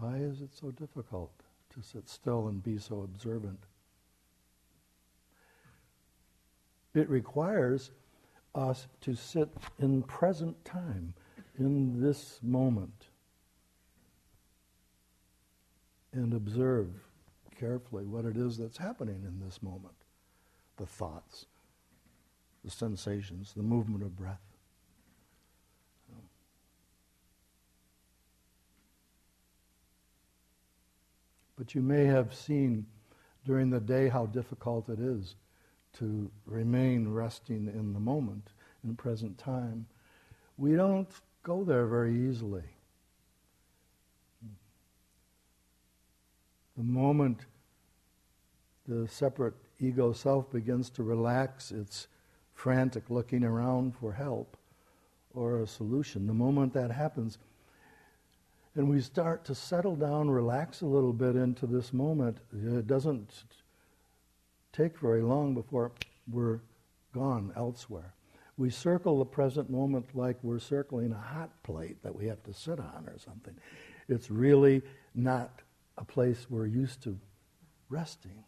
Why 0.00 0.16
is 0.16 0.42
it 0.42 0.50
so 0.54 0.70
difficult 0.70 1.32
to 1.70 1.82
sit 1.82 2.08
still 2.08 2.48
and 2.48 2.62
be 2.62 2.78
so 2.78 3.02
observant? 3.02 3.60
It 6.94 7.08
requires 7.08 7.90
us 8.54 8.86
to 9.02 9.14
sit 9.14 9.48
in 9.78 10.02
present 10.02 10.64
time, 10.64 11.14
in 11.58 12.00
this 12.00 12.38
moment, 12.42 13.08
and 16.12 16.32
observe 16.32 16.88
carefully 17.58 18.06
what 18.06 18.24
it 18.24 18.36
is 18.36 18.56
that's 18.56 18.78
happening 18.78 19.24
in 19.26 19.44
this 19.44 19.62
moment 19.62 19.94
the 20.76 20.86
thoughts, 20.86 21.46
the 22.64 22.70
sensations, 22.70 23.52
the 23.56 23.62
movement 23.62 24.04
of 24.04 24.16
breath. 24.16 24.47
But 31.58 31.74
you 31.74 31.82
may 31.82 32.04
have 32.04 32.32
seen 32.34 32.86
during 33.44 33.68
the 33.68 33.80
day 33.80 34.08
how 34.08 34.26
difficult 34.26 34.88
it 34.88 35.00
is 35.00 35.34
to 35.94 36.30
remain 36.46 37.08
resting 37.08 37.66
in 37.66 37.92
the 37.92 38.00
moment, 38.00 38.52
in 38.84 38.94
present 38.94 39.36
time. 39.38 39.86
We 40.56 40.76
don't 40.76 41.08
go 41.42 41.64
there 41.64 41.86
very 41.86 42.14
easily. 42.28 42.62
The 46.76 46.84
moment 46.84 47.40
the 48.86 49.08
separate 49.08 49.54
ego 49.80 50.12
self 50.12 50.50
begins 50.50 50.90
to 50.90 51.02
relax 51.02 51.72
its 51.72 52.06
frantic 52.54 53.10
looking 53.10 53.42
around 53.42 53.96
for 53.96 54.12
help 54.12 54.56
or 55.34 55.60
a 55.60 55.66
solution, 55.66 56.26
the 56.26 56.34
moment 56.34 56.72
that 56.74 56.90
happens, 56.90 57.38
and 58.74 58.88
we 58.88 59.00
start 59.00 59.44
to 59.46 59.54
settle 59.54 59.96
down, 59.96 60.30
relax 60.30 60.82
a 60.82 60.86
little 60.86 61.12
bit 61.12 61.36
into 61.36 61.66
this 61.66 61.92
moment, 61.92 62.38
it 62.52 62.86
doesn't 62.86 63.44
take 64.72 64.98
very 64.98 65.22
long 65.22 65.54
before 65.54 65.92
we're 66.30 66.60
gone 67.12 67.52
elsewhere. 67.56 68.14
We 68.56 68.70
circle 68.70 69.18
the 69.18 69.24
present 69.24 69.70
moment 69.70 70.14
like 70.14 70.36
we're 70.42 70.58
circling 70.58 71.12
a 71.12 71.18
hot 71.18 71.50
plate 71.62 72.02
that 72.02 72.14
we 72.14 72.26
have 72.26 72.42
to 72.44 72.52
sit 72.52 72.78
on 72.78 73.04
or 73.06 73.18
something. 73.18 73.54
It's 74.08 74.30
really 74.30 74.82
not 75.14 75.62
a 75.96 76.04
place 76.04 76.46
we're 76.48 76.66
used 76.66 77.02
to 77.04 77.18
resting. 77.88 78.44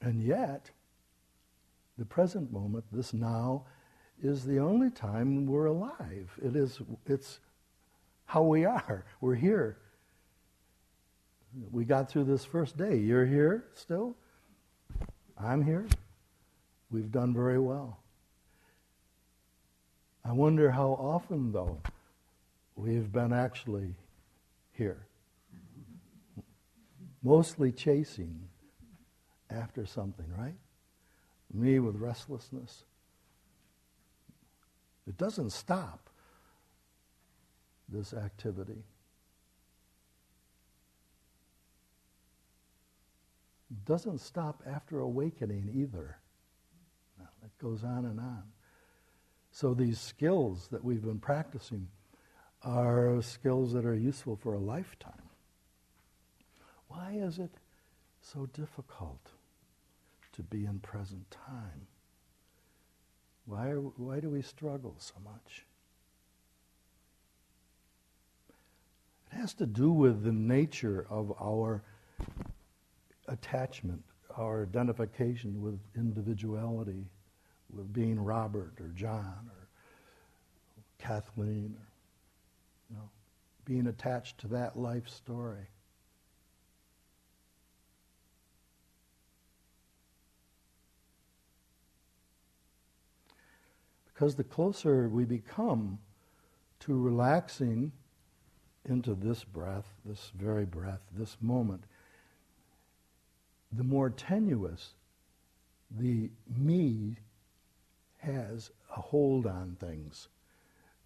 And 0.00 0.22
yet, 0.22 0.70
the 1.98 2.04
present 2.04 2.52
moment, 2.52 2.84
this 2.92 3.12
now, 3.12 3.64
is 4.22 4.44
the 4.44 4.58
only 4.58 4.90
time 4.90 5.46
we're 5.46 5.66
alive. 5.66 6.30
It 6.42 6.56
is, 6.56 6.80
it's 7.06 7.40
how 8.24 8.42
we 8.42 8.64
are. 8.64 9.04
We're 9.20 9.34
here. 9.34 9.78
We 11.70 11.84
got 11.84 12.10
through 12.10 12.24
this 12.24 12.44
first 12.44 12.76
day. 12.76 12.96
You're 12.96 13.26
here 13.26 13.64
still? 13.74 14.16
I'm 15.38 15.62
here. 15.62 15.86
We've 16.90 17.10
done 17.10 17.34
very 17.34 17.58
well. 17.58 18.00
I 20.24 20.32
wonder 20.32 20.70
how 20.70 20.90
often, 20.90 21.52
though, 21.52 21.80
we've 22.74 23.12
been 23.12 23.32
actually 23.32 23.94
here. 24.72 25.06
Mostly 27.22 27.70
chasing 27.70 28.48
after 29.50 29.86
something, 29.86 30.26
right? 30.36 30.56
Me 31.52 31.78
with 31.78 31.96
restlessness. 31.96 32.84
It 35.06 35.16
doesn't 35.16 35.50
stop 35.50 36.10
this 37.88 38.12
activity. 38.12 38.84
It 43.70 43.84
doesn't 43.84 44.20
stop 44.20 44.62
after 44.66 45.00
awakening 45.00 45.70
either. 45.74 46.18
It 47.44 47.58
goes 47.62 47.84
on 47.84 48.04
and 48.04 48.18
on. 48.18 48.42
So 49.52 49.74
these 49.74 50.00
skills 50.00 50.68
that 50.72 50.84
we've 50.84 51.02
been 51.02 51.18
practicing 51.18 51.88
are 52.62 53.22
skills 53.22 53.72
that 53.72 53.86
are 53.86 53.94
useful 53.94 54.36
for 54.36 54.54
a 54.54 54.58
lifetime. 54.58 55.12
Why 56.88 57.12
is 57.12 57.38
it 57.38 57.52
so 58.20 58.46
difficult 58.46 59.30
to 60.32 60.42
be 60.42 60.64
in 60.66 60.80
present 60.80 61.30
time? 61.30 61.86
Why, 63.46 63.68
are, 63.68 63.80
why 63.80 64.20
do 64.20 64.28
we 64.28 64.42
struggle 64.42 64.96
so 64.98 65.14
much? 65.24 65.64
It 69.32 69.36
has 69.36 69.54
to 69.54 69.66
do 69.66 69.90
with 69.90 70.24
the 70.24 70.32
nature 70.32 71.06
of 71.08 71.32
our 71.40 71.82
attachment, 73.28 74.02
our 74.36 74.62
identification 74.62 75.62
with 75.62 75.78
individuality, 75.94 77.04
with 77.72 77.92
being 77.92 78.22
Robert 78.22 78.74
or 78.80 78.88
John 78.88 79.48
or 79.48 79.68
Kathleen 80.98 81.76
or 81.78 81.86
you 82.90 82.96
know, 82.96 83.08
being 83.64 83.86
attached 83.86 84.38
to 84.38 84.48
that 84.48 84.78
life 84.78 85.08
story. 85.08 85.68
Because 94.16 94.34
the 94.34 94.44
closer 94.44 95.10
we 95.10 95.26
become 95.26 95.98
to 96.80 96.98
relaxing 96.98 97.92
into 98.86 99.14
this 99.14 99.44
breath, 99.44 99.84
this 100.06 100.32
very 100.34 100.64
breath, 100.64 101.00
this 101.12 101.36
moment, 101.42 101.84
the 103.70 103.84
more 103.84 104.08
tenuous 104.08 104.94
the 105.90 106.30
me 106.56 107.18
has 108.18 108.70
a 108.96 109.00
hold 109.00 109.46
on 109.46 109.76
things, 109.78 110.28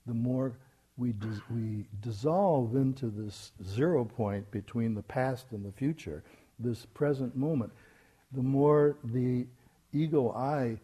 the 0.07 0.15
more 0.15 0.53
we, 0.97 1.13
dis- 1.13 1.41
we 1.51 1.87
dissolve 2.01 2.77
into 2.77 3.07
this 3.07 3.51
zero 3.65 4.05
point 4.05 4.49
between 4.53 4.95
the 4.95 5.03
past 5.03 5.47
and 5.51 5.65
the 5.65 5.73
future, 5.73 6.23
this 6.61 6.87
present 6.87 7.35
moment, 7.35 7.73
the 8.31 8.43
more 8.43 8.97
the 9.03 9.49
ego 9.93 10.31
I 10.31 10.79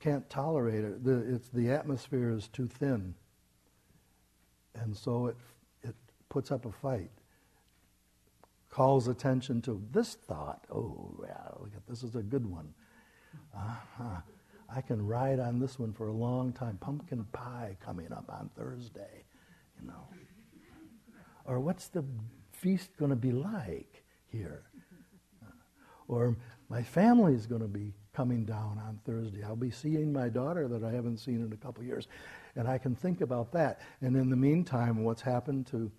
can't 0.00 0.28
tolerate 0.28 0.84
it. 0.84 1.04
The, 1.04 1.34
it's, 1.34 1.48
the 1.48 1.70
atmosphere 1.70 2.30
is 2.30 2.48
too 2.48 2.66
thin. 2.66 3.14
And 4.74 4.96
so 4.96 5.26
it, 5.26 5.36
it 5.82 5.94
puts 6.28 6.50
up 6.50 6.66
a 6.66 6.72
fight, 6.72 7.10
calls 8.70 9.08
attention 9.08 9.62
to 9.62 9.82
this 9.90 10.14
thought. 10.14 10.66
Oh, 10.72 11.24
yeah, 11.26 11.48
look 11.58 11.72
at 11.74 11.86
this 11.88 12.02
is 12.02 12.14
a 12.14 12.22
good 12.22 12.46
one. 12.46 12.74
Uh-huh. 13.54 14.20
I 14.68 14.80
can 14.80 15.06
ride 15.06 15.38
on 15.38 15.58
this 15.58 15.78
one 15.78 15.92
for 15.92 16.08
a 16.08 16.12
long 16.12 16.52
time. 16.52 16.76
Pumpkin 16.78 17.24
pie 17.32 17.76
coming 17.84 18.12
up 18.12 18.24
on 18.28 18.50
Thursday, 18.56 19.24
you 19.80 19.86
know. 19.86 20.08
Or 21.44 21.60
what's 21.60 21.88
the 21.88 22.04
feast 22.52 22.90
going 22.98 23.10
to 23.10 23.16
be 23.16 23.32
like 23.32 24.02
here? 24.26 24.64
Or 26.08 26.36
my 26.68 26.82
family's 26.82 27.46
going 27.46 27.62
to 27.62 27.68
be 27.68 27.94
coming 28.16 28.46
down 28.46 28.80
on 28.86 28.98
Thursday. 29.04 29.44
I'll 29.44 29.54
be 29.54 29.70
seeing 29.70 30.10
my 30.10 30.30
daughter 30.30 30.68
that 30.68 30.82
I 30.82 30.90
haven't 30.90 31.18
seen 31.18 31.44
in 31.44 31.52
a 31.52 31.56
couple 31.56 31.84
years. 31.84 32.08
And 32.56 32.66
I 32.66 32.78
can 32.78 32.94
think 32.94 33.20
about 33.20 33.52
that. 33.52 33.82
And 34.00 34.16
in 34.16 34.30
the 34.30 34.36
meantime, 34.36 35.04
what's 35.04 35.20
happened 35.20 35.66
to 35.66 35.92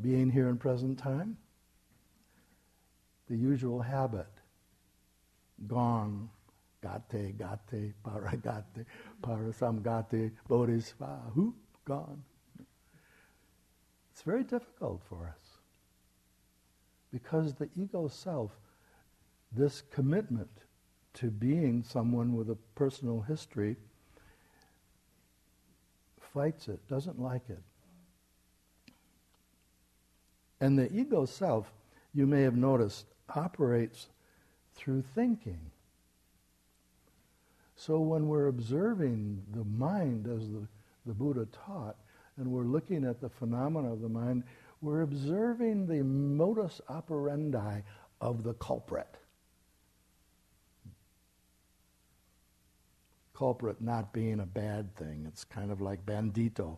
being 0.00 0.30
here 0.30 0.48
in 0.48 0.56
present 0.56 1.00
time? 1.00 1.36
The 3.28 3.36
usual 3.36 3.82
habit. 3.82 4.28
Gone. 5.66 6.30
Gate, 6.80 7.36
gate, 7.36 7.94
paragate, 8.04 8.86
parasamgate, 9.20 10.30
bodhi 10.46 10.74
svaha. 10.74 11.52
Gone. 11.84 12.22
It's 14.12 14.22
very 14.22 14.44
difficult 14.44 15.02
for 15.08 15.26
us. 15.26 15.58
Because 17.12 17.54
the 17.54 17.68
ego 17.76 18.06
self, 18.06 18.52
this 19.50 19.82
commitment 19.90 20.67
to 21.14 21.30
being 21.30 21.82
someone 21.82 22.36
with 22.36 22.50
a 22.50 22.56
personal 22.74 23.20
history 23.20 23.76
fights 26.20 26.68
it, 26.68 26.86
doesn't 26.88 27.20
like 27.20 27.48
it. 27.48 27.62
And 30.60 30.78
the 30.78 30.92
ego 30.92 31.24
self, 31.24 31.72
you 32.14 32.26
may 32.26 32.42
have 32.42 32.56
noticed, 32.56 33.06
operates 33.34 34.08
through 34.74 35.02
thinking. 35.02 35.58
So 37.76 38.00
when 38.00 38.28
we're 38.28 38.48
observing 38.48 39.42
the 39.54 39.64
mind 39.64 40.26
as 40.26 40.48
the, 40.48 40.66
the 41.06 41.14
Buddha 41.14 41.46
taught, 41.66 41.96
and 42.36 42.50
we're 42.50 42.64
looking 42.64 43.04
at 43.04 43.20
the 43.20 43.28
phenomena 43.28 43.92
of 43.92 44.00
the 44.00 44.08
mind, 44.08 44.44
we're 44.80 45.02
observing 45.02 45.86
the 45.86 46.02
modus 46.02 46.80
operandi 46.88 47.80
of 48.20 48.42
the 48.44 48.54
culprit. 48.54 49.17
Culprit 53.38 53.80
not 53.80 54.12
being 54.12 54.40
a 54.40 54.46
bad 54.46 54.92
thing. 54.96 55.24
It's 55.28 55.44
kind 55.44 55.70
of 55.70 55.80
like 55.80 56.04
bandito 56.04 56.76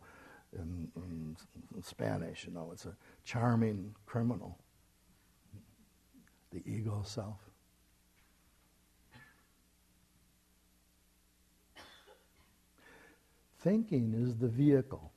in, 0.53 0.89
in, 0.95 1.37
Spanish, 1.83 2.45
you 2.45 2.53
know, 2.53 2.69
it's 2.71 2.85
a 2.85 2.95
charming 3.25 3.95
criminal. 4.05 4.59
The 6.51 6.61
ego 6.67 7.01
self. 7.03 7.39
Thinking 13.61 14.13
is 14.15 14.37
the 14.37 14.49
vehicle. 14.49 15.13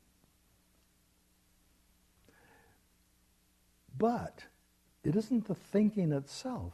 But 3.97 4.45
it 5.03 5.17
isn't 5.17 5.47
the 5.47 5.55
thinking 5.55 6.13
itself 6.13 6.73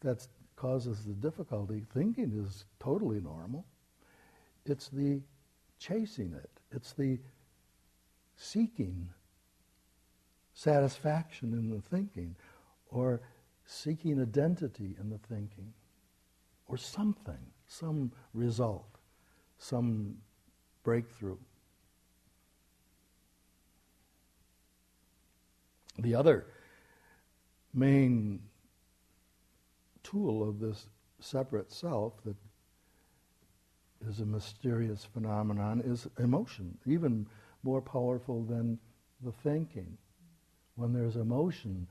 that's 0.00 0.28
causes 0.64 1.04
the 1.04 1.12
difficulty. 1.12 1.84
Thinking 1.92 2.42
is 2.42 2.64
totally 2.80 3.20
normal. 3.20 3.66
It's 4.64 4.88
the 4.88 5.20
chasing 5.78 6.32
it, 6.32 6.50
it's 6.70 6.94
the 6.94 7.18
seeking 8.36 9.10
satisfaction 10.54 11.52
in 11.52 11.68
the 11.68 11.82
thinking, 11.82 12.34
or 12.88 13.20
seeking 13.66 14.22
identity 14.22 14.96
in 14.98 15.10
the 15.10 15.18
thinking, 15.18 15.70
or 16.66 16.78
something, 16.78 17.50
some 17.66 18.10
result, 18.32 18.96
some 19.58 20.16
breakthrough. 20.82 21.36
The 25.98 26.14
other 26.14 26.46
main 27.74 28.40
tool 30.04 30.48
of 30.48 30.60
this 30.60 30.86
separate 31.18 31.72
self 31.72 32.12
that 32.24 32.36
is 34.08 34.20
a 34.20 34.26
mysterious 34.26 35.04
phenomenon 35.04 35.82
is 35.84 36.06
emotion, 36.18 36.78
even 36.86 37.26
more 37.62 37.80
powerful 37.80 38.44
than 38.44 38.78
the 39.24 39.32
thinking. 39.32 39.96
When 40.76 40.92
there's 40.92 41.16
emotion, 41.16 41.86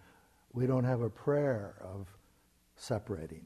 we 0.54 0.68
don't 0.68 0.84
have 0.84 1.02
a 1.02 1.10
prayer 1.10 1.76
of 1.82 2.08
separating 2.76 3.46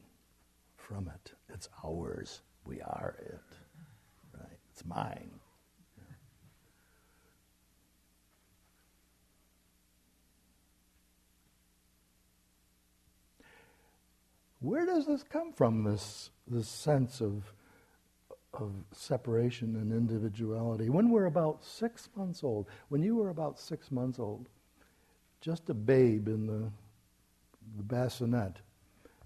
from 0.76 1.10
it. 1.14 1.32
It's 1.52 1.68
ours. 1.84 2.42
We 2.64 2.80
are 2.82 3.16
it. 3.20 4.38
Right? 4.38 4.58
It's 4.72 4.84
mine. 4.84 5.30
Where 14.60 14.86
does 14.86 15.06
this 15.06 15.22
come 15.22 15.52
from, 15.52 15.84
this, 15.84 16.30
this 16.48 16.68
sense 16.68 17.20
of, 17.20 17.52
of 18.54 18.72
separation 18.92 19.76
and 19.76 19.92
individuality? 19.92 20.88
When 20.88 21.10
we're 21.10 21.26
about 21.26 21.64
six 21.64 22.08
months 22.16 22.42
old, 22.42 22.66
when 22.88 23.02
you 23.02 23.16
were 23.16 23.28
about 23.28 23.60
six 23.60 23.90
months 23.92 24.18
old, 24.18 24.48
just 25.40 25.70
a 25.70 25.74
babe 25.74 26.26
in 26.26 26.46
the, 26.46 26.70
the 27.76 27.84
bassinet, 27.84 28.56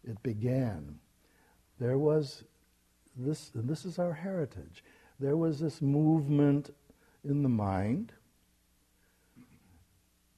it 0.04 0.22
began. 0.22 0.98
There 1.78 1.98
was 1.98 2.44
this, 3.16 3.50
and 3.54 3.68
this 3.68 3.86
is 3.86 3.98
our 3.98 4.12
heritage, 4.12 4.84
there 5.18 5.36
was 5.36 5.60
this 5.60 5.80
movement 5.80 6.74
in 7.24 7.42
the 7.42 7.48
mind, 7.48 8.12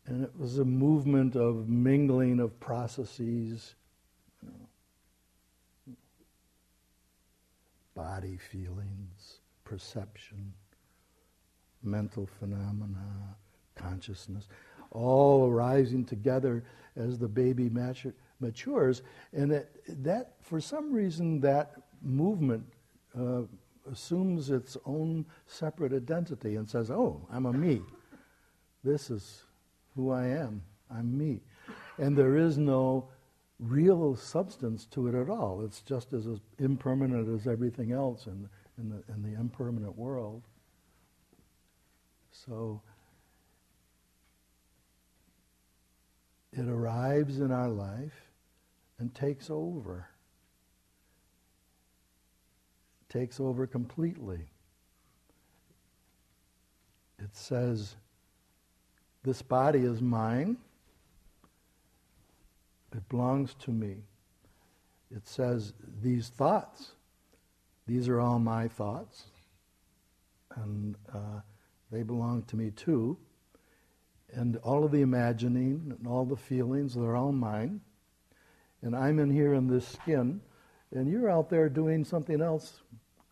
and 0.07 0.23
it 0.23 0.39
was 0.39 0.59
a 0.59 0.65
movement 0.65 1.35
of 1.35 1.69
mingling 1.69 2.39
of 2.39 2.61
processes 2.61 3.75
body 7.95 8.37
feelings, 8.37 9.41
perception, 9.65 10.53
mental 11.83 12.27
phenomena, 12.27 13.37
consciousness, 13.77 14.49
all 14.91 15.51
arising 15.51 16.05
together 16.05 16.65
as 16.97 17.19
the 17.19 17.29
baby 17.29 17.69
mature, 17.69 18.15
matures. 18.41 19.03
And 19.33 19.51
that, 19.51 19.71
that, 20.05 20.35
for 20.43 20.61
some 20.61 20.93
reason, 20.93 21.41
that 21.41 21.73
movement 22.03 22.65
uh, 23.19 23.43
assumes 23.91 24.51
its 24.51 24.77
own 24.85 25.27
separate 25.47 25.93
identity 25.93 26.57
and 26.57 26.69
says, 26.69 26.91
oh, 26.91 27.27
I'm 27.33 27.47
a 27.47 27.53
me. 27.53 27.83
This 28.83 29.11
is 29.11 29.43
who 29.95 30.11
I 30.11 30.27
am. 30.27 30.63
I'm 30.91 31.17
me. 31.17 31.41
And 31.99 32.17
there 32.17 32.37
is 32.37 32.59
no 32.59 33.09
real 33.61 34.17
substance 34.17 34.87
to 34.87 35.07
it 35.09 35.15
at 35.15 35.31
all. 35.31 35.65
It's 35.65 35.81
just 35.81 36.13
as 36.13 36.27
impermanent 36.59 37.29
as 37.29 37.47
everything 37.47 37.93
else 37.93 38.27
in, 38.27 38.49
in, 38.79 38.91
the, 38.91 39.13
in 39.13 39.23
the 39.23 39.39
impermanent 39.39 39.97
world. 39.97 40.43
So 42.33 42.81
it 46.53 46.69
arrives 46.69 47.41
in 47.41 47.53
our 47.53 47.69
life 47.69 48.31
and 48.99 49.15
takes 49.15 49.51
over. 49.51 50.09
Takes 53.09 53.39
over 53.39 53.67
completely. 53.67 54.41
It 57.21 57.31
says, 57.33 57.95
This 59.23 59.41
body 59.41 59.81
is 59.81 60.03
mine. 60.03 60.57
It 62.95 63.09
belongs 63.09 63.55
to 63.61 63.71
me. 63.71 63.97
It 65.15 65.27
says, 65.27 65.73
These 66.03 66.29
thoughts, 66.29 66.93
these 67.87 68.09
are 68.09 68.21
all 68.21 68.39
my 68.39 68.69
thoughts, 68.69 69.25
and 70.57 70.97
uh, 71.13 71.41
they 71.91 72.03
belong 72.03 72.43
to 72.45 72.57
me 72.57 72.71
too. 72.71 73.17
And 74.33 74.57
all 74.59 74.85
of 74.85 74.91
the 74.91 75.03
imagining 75.03 75.95
and 75.97 76.07
all 76.07 76.25
the 76.25 76.37
feelings, 76.37 76.95
they're 76.95 77.17
all 77.17 77.33
mine. 77.33 77.81
And 78.83 78.97
I'm 78.97 79.19
in 79.19 79.31
here 79.31 79.55
in 79.55 79.69
this 79.69 79.87
skin, 79.87 80.41
and 80.91 81.09
you're 81.09 81.31
out 81.31 81.49
there 81.51 81.69
doing 81.69 82.05
something 82.05 82.41
else 82.41 82.83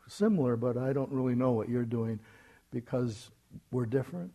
similar, 0.09 0.57
but 0.57 0.77
I 0.77 0.93
don't 0.93 1.11
really 1.11 1.35
know 1.35 1.53
what 1.53 1.69
you're 1.69 1.85
doing 1.85 2.21
because 2.71 3.31
we're 3.71 3.87
different. 3.87 4.33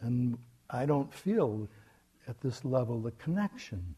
And 0.00 0.38
I 0.70 0.86
don't 0.86 1.12
feel 1.12 1.68
at 2.28 2.40
this 2.40 2.64
level 2.64 3.00
the 3.00 3.12
connection, 3.12 3.94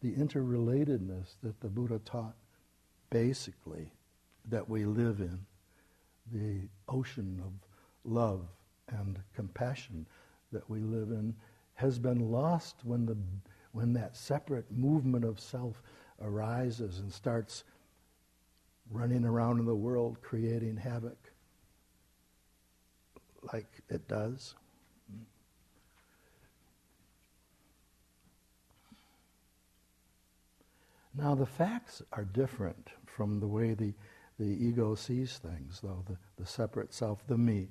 the 0.00 0.12
interrelatedness 0.12 1.34
that 1.42 1.60
the 1.60 1.68
Buddha 1.68 2.00
taught 2.04 2.36
basically 3.10 3.92
that 4.48 4.68
we 4.68 4.84
live 4.84 5.20
in, 5.20 5.40
the 6.32 6.68
ocean 6.88 7.42
of 7.44 7.52
love 8.10 8.46
and 8.88 9.18
compassion 9.34 10.06
that 10.52 10.68
we 10.70 10.80
live 10.80 11.10
in 11.10 11.34
has 11.74 11.98
been 11.98 12.30
lost 12.30 12.76
when, 12.84 13.06
the, 13.06 13.16
when 13.72 13.92
that 13.92 14.16
separate 14.16 14.70
movement 14.70 15.24
of 15.24 15.40
self 15.40 15.82
arises 16.22 17.00
and 17.00 17.12
starts 17.12 17.64
running 18.90 19.24
around 19.24 19.58
in 19.58 19.66
the 19.66 19.74
world 19.74 20.16
creating 20.22 20.76
havoc 20.76 21.18
like 23.52 23.82
it 23.88 24.06
does. 24.08 24.54
Now, 31.16 31.34
the 31.34 31.46
facts 31.46 32.02
are 32.12 32.24
different 32.24 32.90
from 33.06 33.40
the 33.40 33.46
way 33.46 33.72
the, 33.72 33.94
the 34.38 34.44
ego 34.44 34.94
sees 34.94 35.38
things, 35.38 35.80
though, 35.82 36.04
the, 36.06 36.16
the 36.36 36.46
separate 36.46 36.92
self, 36.92 37.26
the 37.26 37.38
me. 37.38 37.68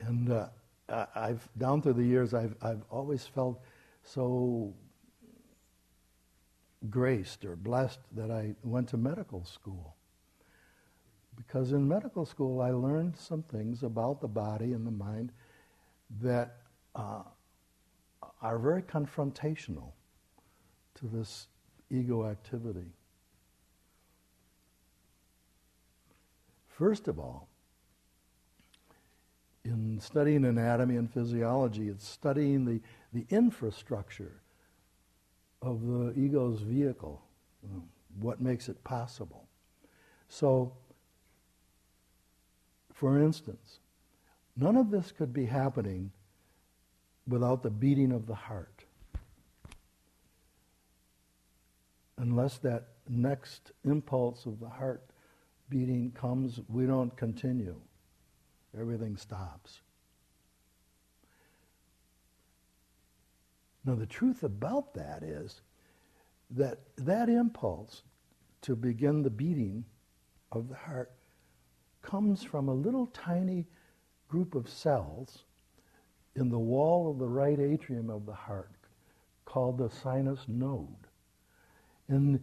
And 0.00 0.32
uh, 0.32 0.48
I've, 1.14 1.48
down 1.56 1.80
through 1.80 1.92
the 1.94 2.04
years, 2.04 2.34
I've, 2.34 2.56
I've 2.60 2.82
always 2.90 3.24
felt 3.24 3.60
so 4.02 4.74
graced 6.90 7.44
or 7.44 7.54
blessed 7.54 8.00
that 8.16 8.32
I 8.32 8.56
went 8.64 8.88
to 8.88 8.96
medical 8.96 9.44
school. 9.44 9.94
Because 11.36 11.72
in 11.72 11.86
medical 11.86 12.26
school, 12.26 12.60
I 12.60 12.70
learned 12.70 13.16
some 13.16 13.42
things 13.42 13.84
about 13.84 14.20
the 14.20 14.28
body 14.28 14.72
and 14.72 14.84
the 14.84 14.90
mind 14.90 15.30
that 16.20 16.56
uh, 16.96 17.22
are 18.42 18.58
very 18.58 18.82
confrontational 18.82 19.92
to 21.00 21.06
this 21.06 21.48
ego 21.90 22.26
activity. 22.26 22.92
First 26.68 27.08
of 27.08 27.18
all, 27.18 27.48
in 29.64 29.98
studying 30.00 30.44
anatomy 30.44 30.96
and 30.96 31.10
physiology, 31.10 31.88
it's 31.88 32.06
studying 32.06 32.64
the, 32.64 32.80
the 33.12 33.26
infrastructure 33.34 34.42
of 35.62 35.86
the 35.86 36.12
ego's 36.16 36.60
vehicle, 36.60 37.22
what 38.20 38.40
makes 38.40 38.68
it 38.68 38.82
possible. 38.84 39.48
So, 40.28 40.72
for 42.92 43.18
instance, 43.20 43.78
none 44.56 44.76
of 44.76 44.90
this 44.90 45.12
could 45.12 45.32
be 45.32 45.46
happening 45.46 46.10
without 47.26 47.62
the 47.62 47.70
beating 47.70 48.12
of 48.12 48.26
the 48.26 48.34
heart. 48.34 48.73
Unless 52.18 52.58
that 52.58 52.88
next 53.08 53.72
impulse 53.84 54.46
of 54.46 54.60
the 54.60 54.68
heart 54.68 55.02
beating 55.68 56.12
comes, 56.12 56.60
we 56.68 56.86
don't 56.86 57.16
continue. 57.16 57.80
Everything 58.78 59.16
stops. 59.16 59.80
Now, 63.84 63.94
the 63.94 64.06
truth 64.06 64.42
about 64.42 64.94
that 64.94 65.22
is 65.22 65.60
that 66.50 66.80
that 66.96 67.28
impulse 67.28 68.02
to 68.62 68.74
begin 68.74 69.22
the 69.22 69.30
beating 69.30 69.84
of 70.52 70.68
the 70.68 70.74
heart 70.74 71.12
comes 72.00 72.42
from 72.42 72.68
a 72.68 72.74
little 72.74 73.06
tiny 73.08 73.66
group 74.28 74.54
of 74.54 74.68
cells 74.68 75.44
in 76.36 76.48
the 76.48 76.58
wall 76.58 77.10
of 77.10 77.18
the 77.18 77.28
right 77.28 77.58
atrium 77.58 78.10
of 78.10 78.26
the 78.26 78.34
heart 78.34 78.72
called 79.44 79.78
the 79.78 79.90
sinus 79.90 80.40
node. 80.48 81.06
And 82.08 82.40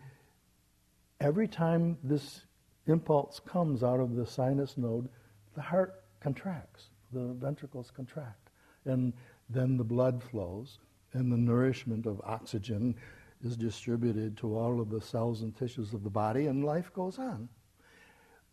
every 1.19 1.47
time 1.47 1.97
this 2.03 2.41
impulse 2.87 3.39
comes 3.39 3.83
out 3.83 3.99
of 3.99 4.15
the 4.15 4.25
sinus 4.25 4.77
node, 4.77 5.09
the 5.55 5.61
heart 5.61 6.03
contracts, 6.19 6.89
the 7.11 7.33
ventricles 7.33 7.91
contract, 7.91 8.49
and 8.85 9.13
then 9.49 9.77
the 9.77 9.83
blood 9.83 10.23
flows 10.23 10.79
and 11.13 11.31
the 11.31 11.37
nourishment 11.37 12.05
of 12.05 12.21
oxygen 12.23 12.95
is 13.43 13.57
distributed 13.57 14.37
to 14.37 14.57
all 14.57 14.79
of 14.79 14.89
the 14.89 15.01
cells 15.01 15.41
and 15.41 15.55
tissues 15.55 15.93
of 15.93 16.03
the 16.03 16.09
body, 16.09 16.47
and 16.47 16.63
life 16.63 16.93
goes 16.93 17.19
on. 17.19 17.49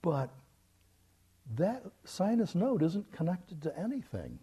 But 0.02 0.30
that 1.56 1.84
sinus 2.04 2.54
node 2.54 2.82
isn't 2.82 3.12
connected 3.12 3.62
to 3.62 3.78
anything. 3.78 4.38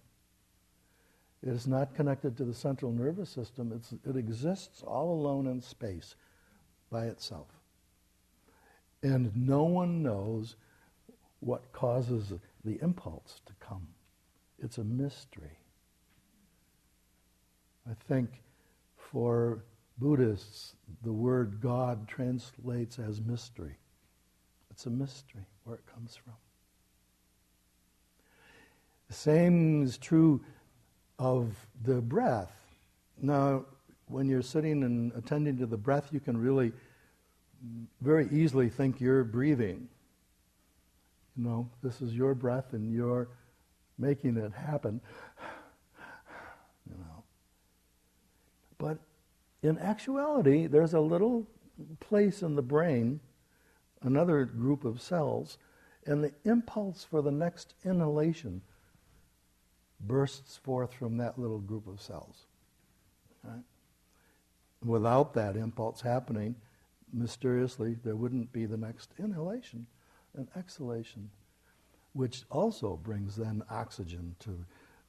It 1.43 1.49
is 1.49 1.67
not 1.67 1.93
connected 1.93 2.37
to 2.37 2.45
the 2.45 2.53
central 2.53 2.91
nervous 2.91 3.29
system. 3.29 3.71
It's, 3.75 3.93
it 4.07 4.15
exists 4.15 4.81
all 4.81 5.11
alone 5.11 5.47
in 5.47 5.61
space 5.61 6.15
by 6.95 7.07
itself. 7.07 7.47
And 9.03 9.35
no 9.35 9.63
one 9.63 10.01
knows 10.01 10.55
what 11.41 11.73
causes 11.73 12.31
the 12.63 12.79
impulse 12.81 13.41
to 13.47 13.53
come. 13.59 13.85
It's 14.63 14.77
a 14.77 14.83
mystery. 14.85 15.59
I 17.89 17.93
think 18.07 18.29
for 18.95 19.65
Buddhists, 19.97 20.75
the 21.03 21.11
word 21.11 21.59
God 21.59 22.07
translates 22.07 22.97
as 22.97 23.19
mystery. 23.19 23.75
It's 24.71 24.85
a 24.85 24.89
mystery 24.89 25.47
where 25.65 25.75
it 25.75 25.85
comes 25.93 26.15
from. 26.15 26.35
The 29.09 29.15
same 29.15 29.83
is 29.83 29.97
true 29.97 30.39
of 31.19 31.55
the 31.83 32.01
breath. 32.01 32.55
Now, 33.21 33.65
when 34.07 34.29
you're 34.29 34.41
sitting 34.41 34.83
and 34.83 35.11
attending 35.13 35.57
to 35.57 35.65
the 35.65 35.77
breath, 35.77 36.09
you 36.11 36.19
can 36.19 36.37
really 36.37 36.71
very 38.01 38.27
easily 38.31 38.69
think 38.69 38.99
you're 38.99 39.23
breathing. 39.23 39.87
You 41.37 41.43
know, 41.43 41.69
this 41.83 42.01
is 42.01 42.13
your 42.13 42.33
breath 42.33 42.73
and 42.73 42.93
you're 42.93 43.29
making 43.97 44.37
it 44.37 44.53
happen. 44.53 45.01
You 46.87 46.97
know. 46.99 47.23
But 48.77 48.99
in 49.63 49.79
actuality, 49.79 50.67
there's 50.67 50.93
a 50.93 50.99
little 50.99 51.47
place 51.99 52.43
in 52.43 52.55
the 52.55 52.61
brain, 52.61 53.19
another 54.03 54.45
group 54.45 54.85
of 54.85 55.01
cells, 55.01 55.57
and 56.05 56.23
the 56.23 56.31
impulse 56.43 57.03
for 57.03 57.23
the 57.23 57.31
next 57.31 57.73
inhalation 57.83 58.61
bursts 59.99 60.57
forth 60.57 60.93
from 60.93 61.17
that 61.17 61.39
little 61.39 61.59
group 61.59 61.87
of 61.87 61.99
cells. 61.99 62.45
Right? 63.43 63.63
Without 64.83 65.33
that 65.33 65.55
impulse 65.55 66.01
happening, 66.01 66.55
mysteriously, 67.13 67.97
there 68.03 68.15
wouldn't 68.15 68.51
be 68.51 68.65
the 68.65 68.77
next 68.77 69.13
inhalation 69.19 69.87
and 70.35 70.47
exhalation, 70.55 71.29
which 72.13 72.43
also 72.49 72.97
brings 72.97 73.35
then 73.35 73.63
oxygen 73.69 74.35
to 74.39 74.65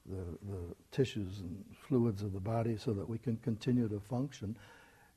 the, 0.06 0.24
the 0.48 0.74
tissues 0.92 1.40
and 1.40 1.64
fluids 1.88 2.22
of 2.22 2.32
the 2.32 2.40
body 2.40 2.76
so 2.76 2.92
that 2.92 3.08
we 3.08 3.18
can 3.18 3.36
continue 3.38 3.88
to 3.88 4.00
function 4.00 4.56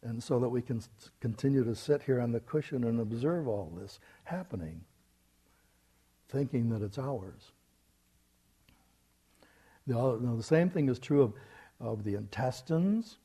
and 0.02 0.24
so 0.24 0.39
that 0.39 0.50
we 0.50 0.62
can 0.62 0.82
continue 1.20 1.63
to 1.63 1.76
sit 1.76 2.02
here 2.04 2.22
on 2.22 2.32
the 2.32 2.39
cushion 2.39 2.86
and 2.86 3.00
observe 3.00 3.48
all 3.48 3.72
this 3.78 4.00
happening, 4.24 4.82
thinking 6.30 6.70
that 6.70 6.82
it's 6.82 6.98
ours. 6.98 7.52
The, 9.88 10.36
the 10.36 10.44
same 10.44 10.70
thing 10.70 10.88
is 10.88 11.00
true 11.00 11.22
of, 11.22 11.34
of 11.80 12.04
the 12.04 12.15
intestines. 12.15 13.18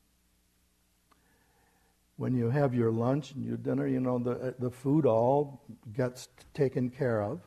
When 2.16 2.34
you 2.34 2.48
have 2.50 2.74
your 2.74 2.92
lunch 2.92 3.32
and 3.32 3.44
your 3.44 3.56
dinner, 3.56 3.86
you 3.88 4.00
know, 4.00 4.18
the, 4.18 4.54
the 4.58 4.70
food 4.70 5.04
all 5.04 5.62
gets 5.92 6.28
taken 6.52 6.90
care 6.90 7.22
of 7.22 7.40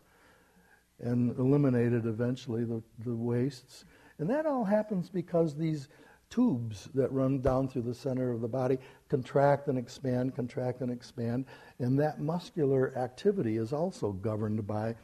and 0.99 1.37
eliminated 1.37 2.05
eventually, 2.05 2.65
the, 2.65 2.81
the 3.05 3.15
wastes. 3.15 3.85
And 4.19 4.29
that 4.29 4.45
all 4.45 4.65
happens 4.65 5.09
because 5.09 5.55
these 5.55 5.87
tubes 6.29 6.89
that 6.93 7.11
run 7.11 7.39
down 7.39 7.69
through 7.69 7.83
the 7.83 7.93
center 7.93 8.31
of 8.31 8.41
the 8.41 8.47
body 8.47 8.77
contract 9.09 9.67
and 9.67 9.77
expand, 9.77 10.35
contract 10.35 10.81
and 10.81 10.91
expand. 10.91 11.45
And 11.79 11.97
that 11.99 12.19
muscular 12.19 12.97
activity 12.97 13.57
is 13.57 13.71
also 13.71 14.11
governed 14.11 14.65
by 14.67 14.95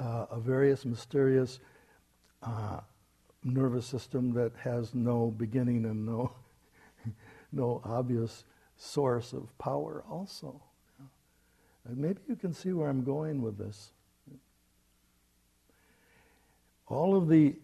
uh, 0.00 0.26
a 0.30 0.40
various 0.40 0.84
mysterious 0.84 1.60
uh, 2.42 2.80
nervous 3.42 3.86
system 3.86 4.32
that 4.34 4.52
has 4.62 4.94
no 4.94 5.30
beginning 5.36 5.84
and 5.84 6.06
no, 6.06 6.32
no 7.52 7.82
obvious 7.84 8.44
source 8.84 9.32
of 9.32 9.56
power, 9.58 10.04
also. 10.10 10.60
Maybe 11.88 12.20
you 12.28 12.36
can 12.36 12.52
see 12.52 12.72
where 12.72 12.88
I'm 12.88 13.04
going 13.04 13.42
with 13.42 13.58
this. 13.58 13.90
All 16.86 17.16
of 17.16 17.28
the 17.28 17.56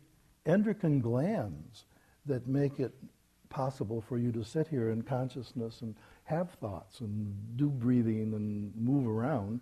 endocrine 0.46 1.00
glands 1.00 1.84
that 2.26 2.46
make 2.46 2.80
it 2.80 2.92
possible 3.48 4.00
for 4.00 4.18
you 4.18 4.30
to 4.32 4.44
sit 4.44 4.68
here 4.68 4.90
in 4.90 5.02
consciousness 5.02 5.82
and 5.82 5.94
have 6.24 6.50
thoughts 6.52 7.00
and 7.00 7.34
do 7.56 7.68
breathing 7.68 8.32
and 8.34 8.72
move 8.76 9.06
around, 9.06 9.60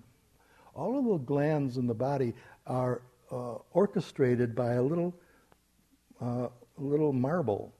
all 0.75 0.99
of 0.99 1.05
the 1.05 1.18
glands 1.18 1.77
in 1.77 1.87
the 1.87 1.94
body 1.94 2.35
are 2.66 3.03
uh, 3.33 3.55
orchestrated 3.73 4.55
by 4.55 4.75
a 4.75 4.83
little, 4.83 5.14
uh, 6.21 6.49
little 6.77 7.12
marble 7.12 7.73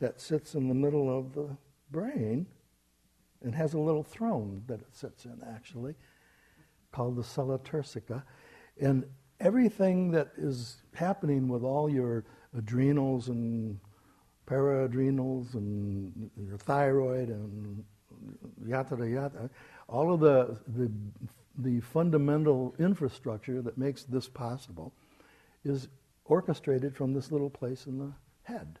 that 0.00 0.20
sits 0.20 0.54
in 0.54 0.68
the 0.68 0.74
middle 0.74 1.16
of 1.16 1.34
the 1.34 1.48
brain 1.90 2.46
and 3.42 3.54
has 3.54 3.74
a 3.74 3.78
little 3.78 4.02
throne 4.02 4.62
that 4.66 4.80
it 4.80 4.94
sits 4.94 5.24
in, 5.24 5.40
actually, 5.48 5.94
called 6.92 7.16
the 7.16 7.24
sella 7.24 7.58
turcica. 7.58 8.22
And 8.80 9.04
everything 9.38 10.10
that 10.12 10.32
is 10.36 10.76
happening 10.94 11.48
with 11.48 11.62
all 11.62 11.88
your 11.88 12.24
adrenals 12.56 13.28
and 13.28 13.78
paraadrenals 14.46 15.54
and 15.54 16.30
your 16.36 16.58
thyroid 16.58 17.28
and 17.28 17.84
yada 18.66 19.08
yada, 19.08 19.48
all 19.88 20.12
of 20.12 20.20
the, 20.20 20.58
the, 20.66 20.90
the 21.58 21.80
fundamental 21.80 22.74
infrastructure 22.78 23.62
that 23.62 23.78
makes 23.78 24.02
this 24.04 24.28
possible 24.28 24.92
is 25.64 25.88
orchestrated 26.24 26.96
from 26.96 27.12
this 27.12 27.32
little 27.32 27.50
place 27.50 27.86
in 27.86 27.98
the 27.98 28.12
head. 28.42 28.78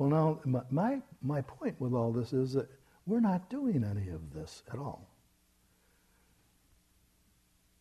Well, 0.00 0.08
now, 0.08 0.62
my, 0.70 1.02
my 1.20 1.42
point 1.42 1.78
with 1.78 1.92
all 1.92 2.10
this 2.10 2.32
is 2.32 2.54
that 2.54 2.70
we're 3.04 3.20
not 3.20 3.50
doing 3.50 3.84
any 3.84 4.08
of 4.08 4.32
this 4.32 4.62
at 4.72 4.78
all. 4.78 5.06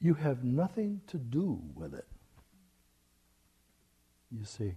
You 0.02 0.16
have 0.16 0.44
nothing 0.44 1.00
to 1.08 1.18
do 1.18 1.62
with 1.76 1.94
it. 1.94 2.06
You 4.38 4.44
see, 4.44 4.74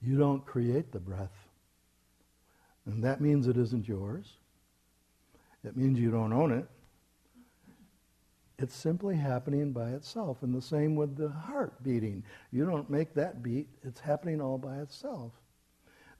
you 0.00 0.16
don't 0.16 0.46
create 0.46 0.90
the 0.90 1.00
breath. 1.00 1.48
And 2.86 3.04
that 3.04 3.20
means 3.20 3.46
it 3.46 3.58
isn't 3.58 3.86
yours. 3.86 4.38
It 5.64 5.76
means 5.76 5.98
you 5.98 6.10
don't 6.10 6.32
own 6.32 6.50
it. 6.50 6.66
It's 8.58 8.74
simply 8.74 9.16
happening 9.16 9.72
by 9.72 9.90
itself. 9.90 10.42
And 10.42 10.54
the 10.54 10.62
same 10.62 10.96
with 10.96 11.14
the 11.14 11.28
heart 11.28 11.82
beating. 11.82 12.24
You 12.52 12.64
don't 12.64 12.88
make 12.88 13.12
that 13.12 13.42
beat, 13.42 13.68
it's 13.82 14.00
happening 14.00 14.40
all 14.40 14.56
by 14.56 14.78
itself. 14.78 15.32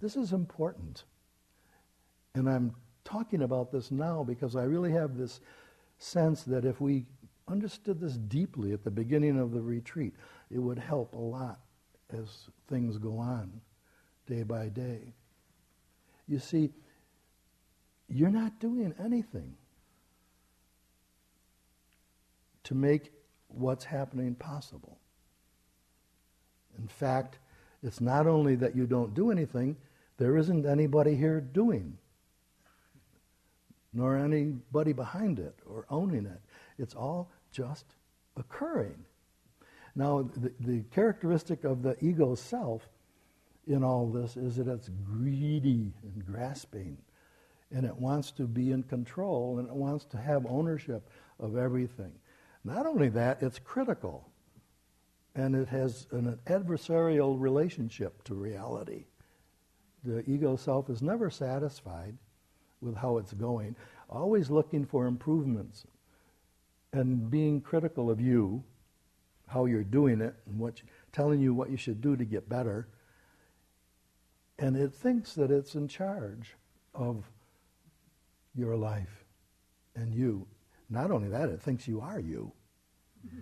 This 0.05 0.17
is 0.17 0.35
important. 0.35 1.05
And 2.35 2.47
I'm 2.47 2.75
talking 3.07 3.41
about 3.41 3.73
this 3.73 3.91
now 3.91 4.23
because 4.23 4.55
I 4.55 4.65
really 4.65 4.93
have 4.93 5.17
this 5.17 5.41
sense 5.97 6.43
that 6.43 6.67
if 6.67 6.79
we 6.79 7.07
understood 7.49 8.01
this 8.01 8.19
deeply 8.19 8.75
at 8.75 8.85
the 8.85 8.91
beginning 8.91 9.41
of 9.41 9.53
the 9.53 9.63
retreat, 9.63 10.13
it 10.51 10.59
would 10.59 10.79
help 10.79 11.15
a 11.15 11.19
lot 11.19 11.59
as 12.13 12.51
things 12.69 12.99
go 12.99 13.17
on 13.17 13.63
day 14.27 14.43
by 14.43 14.69
day. 14.69 15.15
You 16.29 16.39
see, 16.39 16.69
you're 18.07 18.29
not 18.29 18.61
doing 18.61 18.93
anything 19.03 19.55
to 22.65 22.75
make 22.75 23.11
what's 23.49 23.87
happening 23.87 24.35
possible. 24.35 24.99
In 26.79 26.89
fact, 26.89 27.39
it's 27.83 28.03
not 28.03 28.27
only 28.27 28.55
that 28.57 28.77
you 28.77 28.87
don't 28.87 29.15
do 29.15 29.31
anything, 29.31 29.79
there 30.17 30.37
isn't 30.37 30.67
anybody 30.67 31.17
here 31.17 31.41
doing, 31.41 31.99
nor 33.93 34.17
anybody 34.17 34.93
behind 34.93 35.39
it 35.39 35.55
or 35.67 35.87
owning 35.91 36.27
it. 36.27 36.41
It's 36.79 36.95
all 36.95 37.31
just 37.53 37.87
occurring. 38.37 39.05
Now, 39.95 40.29
the, 40.37 40.53
the 40.61 40.83
characteristic 40.93 41.65
of 41.65 41.83
the 41.83 41.97
ego 42.05 42.35
self 42.35 42.89
in 43.67 43.83
all 43.83 44.07
this 44.07 44.37
is 44.37 44.57
that 44.57 44.69
it's 44.69 44.91
greedy 45.05 45.93
and 46.03 46.27
grasping, 46.27 46.99
and 47.71 47.87
it 47.87 47.97
wants 47.97 48.31
to 48.33 48.43
be 48.45 48.73
in 48.73 48.83
control, 48.83 49.59
and 49.59 49.69
it 49.69 49.75
wants 49.75 50.05
to 50.07 50.17
have 50.19 50.45
ownership 50.47 51.09
of 51.39 51.57
everything. 51.57 52.13
Not 52.65 52.87
only 52.87 53.09
that, 53.11 53.43
it's 53.43 53.59
critical, 53.59 54.29
and 55.35 55.55
it 55.55 55.69
has 55.69 56.07
an 56.11 56.39
adversarial 56.47 57.41
relationship 57.41 58.23
to 58.25 58.35
reality. 58.35 59.05
The 60.05 60.29
ego 60.31 60.57
self 60.57 60.91
is 60.91 61.03
never 61.03 61.31
satisfied 61.31 62.17
with 62.81 62.97
how 62.97 63.17
it's 63.17 63.33
going, 63.33 63.75
always 64.11 64.51
looking 64.51 64.85
for 64.85 65.07
improvements 65.07 65.87
and 66.93 67.31
being 67.31 67.61
critical 67.61 68.11
of 68.11 68.21
you, 68.21 68.63
how 69.49 69.65
you're 69.65 69.83
doing 69.83 70.21
it, 70.21 70.35
and 70.47 70.59
what 70.59 70.83
telling 71.13 71.41
you 71.41 71.55
what 71.55 71.71
you 71.71 71.77
should 71.77 72.01
do 72.01 72.17
to 72.17 72.25
get 72.25 72.49
better. 72.49 72.89
And 74.59 74.77
it 74.77 74.95
thinks 74.95 75.35
that 75.35 75.51
it's 75.51 75.75
in 75.75 75.89
charge 75.89 76.55
of 76.95 77.25
your 78.55 78.77
life 78.77 79.25
and 79.97 80.15
you. 80.15 80.47
Not 80.91 81.11
only 81.11 81.29
that, 81.29 81.49
it 81.49 81.61
thinks 81.61 81.89
you 81.89 82.01
are 82.01 82.21
you. 82.21 82.53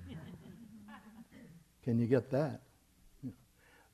Can 1.85 1.98
you 1.98 2.07
get 2.07 2.31
that? 2.31 2.61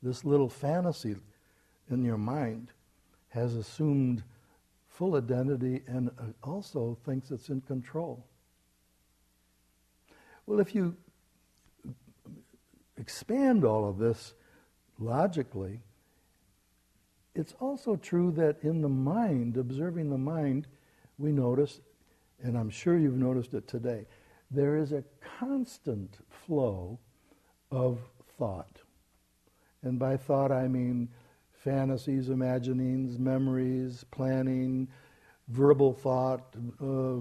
This 0.02 0.24
little 0.24 0.48
fantasy 0.48 1.16
in 1.90 2.04
your 2.04 2.18
mind 2.18 2.68
has 3.28 3.54
assumed 3.54 4.22
full 4.88 5.16
identity 5.16 5.82
and 5.86 6.08
uh, 6.18 6.24
also 6.42 6.98
thinks 7.04 7.30
it's 7.30 7.50
in 7.50 7.60
control. 7.60 8.24
Well, 10.46 10.60
if 10.60 10.74
you 10.74 10.96
expand 12.96 13.64
all 13.64 13.88
of 13.88 13.98
this 13.98 14.34
logically, 14.98 15.80
it's 17.34 17.54
also 17.60 17.96
true 17.96 18.32
that 18.32 18.56
in 18.62 18.82
the 18.82 18.88
mind, 18.88 19.56
observing 19.56 20.10
the 20.10 20.18
mind, 20.18 20.66
we 21.18 21.30
notice, 21.30 21.80
and 22.42 22.58
I'm 22.58 22.70
sure 22.70 22.98
you've 22.98 23.14
noticed 23.14 23.54
it 23.54 23.68
today, 23.68 24.06
there 24.50 24.76
is 24.76 24.92
a 24.92 25.04
constant 25.38 26.18
flow 26.28 26.98
of 27.70 27.98
thought. 28.38 28.80
And 29.82 29.98
by 29.98 30.16
thought, 30.16 30.50
I 30.50 30.66
mean 30.66 31.08
fantasies, 31.58 32.28
imaginings, 32.28 33.18
memories, 33.18 34.04
planning, 34.10 34.88
verbal 35.48 35.92
thought, 35.92 36.54
uh, 36.80 37.16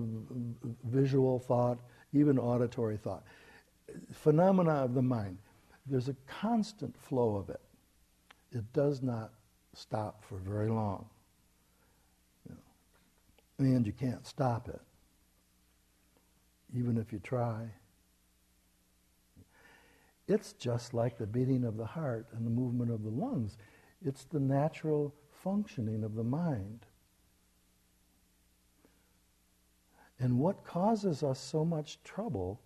visual 0.85 1.39
thought, 1.39 1.79
even 2.13 2.37
auditory 2.37 2.97
thought. 2.97 3.23
Phenomena 4.11 4.71
of 4.71 4.93
the 4.93 5.01
mind. 5.01 5.37
There's 5.85 6.09
a 6.09 6.15
constant 6.27 6.95
flow 6.97 7.35
of 7.35 7.49
it. 7.49 7.61
It 8.51 8.71
does 8.73 9.01
not 9.01 9.31
stop 9.73 10.23
for 10.23 10.37
very 10.37 10.69
long. 10.69 11.05
You 12.47 12.55
know. 13.59 13.73
And 13.73 13.85
you 13.85 13.93
can't 13.93 14.25
stop 14.25 14.67
it, 14.67 14.81
even 16.75 16.97
if 16.97 17.13
you 17.13 17.19
try. 17.19 17.69
It's 20.27 20.51
just 20.53 20.93
like 20.93 21.17
the 21.17 21.25
beating 21.25 21.63
of 21.63 21.77
the 21.77 21.85
heart 21.85 22.27
and 22.33 22.45
the 22.45 22.51
movement 22.51 22.91
of 22.91 23.03
the 23.03 23.09
lungs. 23.09 23.57
It's 24.05 24.23
the 24.25 24.39
natural 24.39 25.13
functioning 25.43 26.03
of 26.03 26.15
the 26.15 26.23
mind. 26.23 26.85
And 30.19 30.39
what 30.39 30.63
causes 30.63 31.23
us 31.23 31.39
so 31.39 31.63
much 31.63 31.99
trouble 32.03 32.59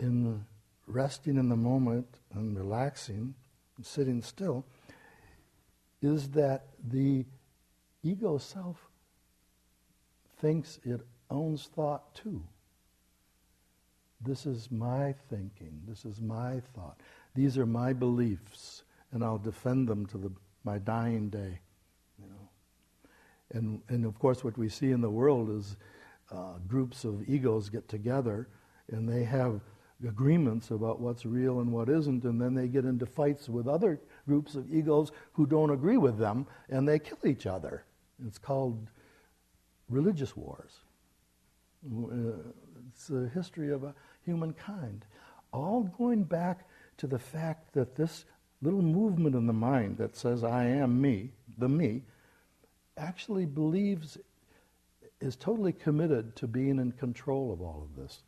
in 0.00 0.44
resting 0.86 1.36
in 1.36 1.48
the 1.48 1.56
moment 1.56 2.06
and 2.32 2.56
relaxing 2.56 3.34
and 3.76 3.86
sitting 3.86 4.22
still 4.22 4.64
is 6.02 6.30
that 6.30 6.66
the 6.90 7.24
ego 8.02 8.38
self 8.38 8.88
thinks 10.40 10.78
it 10.84 11.00
owns 11.30 11.68
thought 11.74 12.14
too. 12.14 12.42
This 14.20 14.46
is 14.46 14.70
my 14.70 15.14
thinking. 15.28 15.80
This 15.86 16.04
is 16.04 16.20
my 16.20 16.60
thought. 16.74 17.00
These 17.34 17.56
are 17.58 17.66
my 17.66 17.92
beliefs, 17.92 18.82
and 19.12 19.24
I'll 19.24 19.38
defend 19.38 19.88
them 19.88 20.06
to 20.06 20.18
the, 20.18 20.32
my 20.64 20.78
dying 20.78 21.30
day. 21.30 21.60
You 22.18 22.28
know, 22.28 22.48
and 23.52 23.82
and 23.88 24.04
of 24.04 24.18
course, 24.18 24.44
what 24.44 24.58
we 24.58 24.68
see 24.68 24.90
in 24.90 25.00
the 25.00 25.10
world 25.10 25.50
is 25.50 25.76
uh, 26.30 26.58
groups 26.66 27.04
of 27.04 27.28
egos 27.28 27.68
get 27.68 27.88
together, 27.88 28.48
and 28.90 29.08
they 29.08 29.24
have 29.24 29.60
agreements 30.06 30.70
about 30.70 31.00
what's 31.00 31.26
real 31.26 31.60
and 31.60 31.72
what 31.72 31.88
isn't, 31.88 32.24
and 32.24 32.40
then 32.40 32.54
they 32.54 32.68
get 32.68 32.84
into 32.84 33.06
fights 33.06 33.48
with 33.48 33.66
other 33.66 34.00
groups 34.26 34.54
of 34.54 34.72
egos 34.72 35.10
who 35.32 35.46
don't 35.46 35.70
agree 35.70 35.96
with 35.96 36.18
them, 36.18 36.46
and 36.68 36.86
they 36.86 36.98
kill 36.98 37.18
each 37.26 37.46
other. 37.46 37.84
It's 38.26 38.38
called 38.38 38.88
religious 39.88 40.36
wars. 40.36 40.72
Uh, 41.84 42.50
it's 42.88 43.06
the 43.06 43.28
history 43.34 43.72
of 43.72 43.84
humankind. 44.24 45.04
All 45.52 45.84
going 45.98 46.24
back 46.24 46.68
to 46.98 47.06
the 47.06 47.18
fact 47.18 47.72
that 47.72 47.96
this 47.96 48.24
little 48.60 48.82
movement 48.82 49.34
in 49.34 49.46
the 49.46 49.52
mind 49.52 49.98
that 49.98 50.16
says, 50.16 50.42
I 50.42 50.64
am 50.64 51.00
me, 51.00 51.30
the 51.58 51.68
me, 51.68 52.02
actually 52.96 53.46
believes, 53.46 54.18
is 55.20 55.36
totally 55.36 55.72
committed 55.72 56.34
to 56.36 56.46
being 56.46 56.78
in 56.78 56.92
control 56.92 57.52
of 57.52 57.60
all 57.60 57.88
of 57.88 58.00
this. 58.00 58.22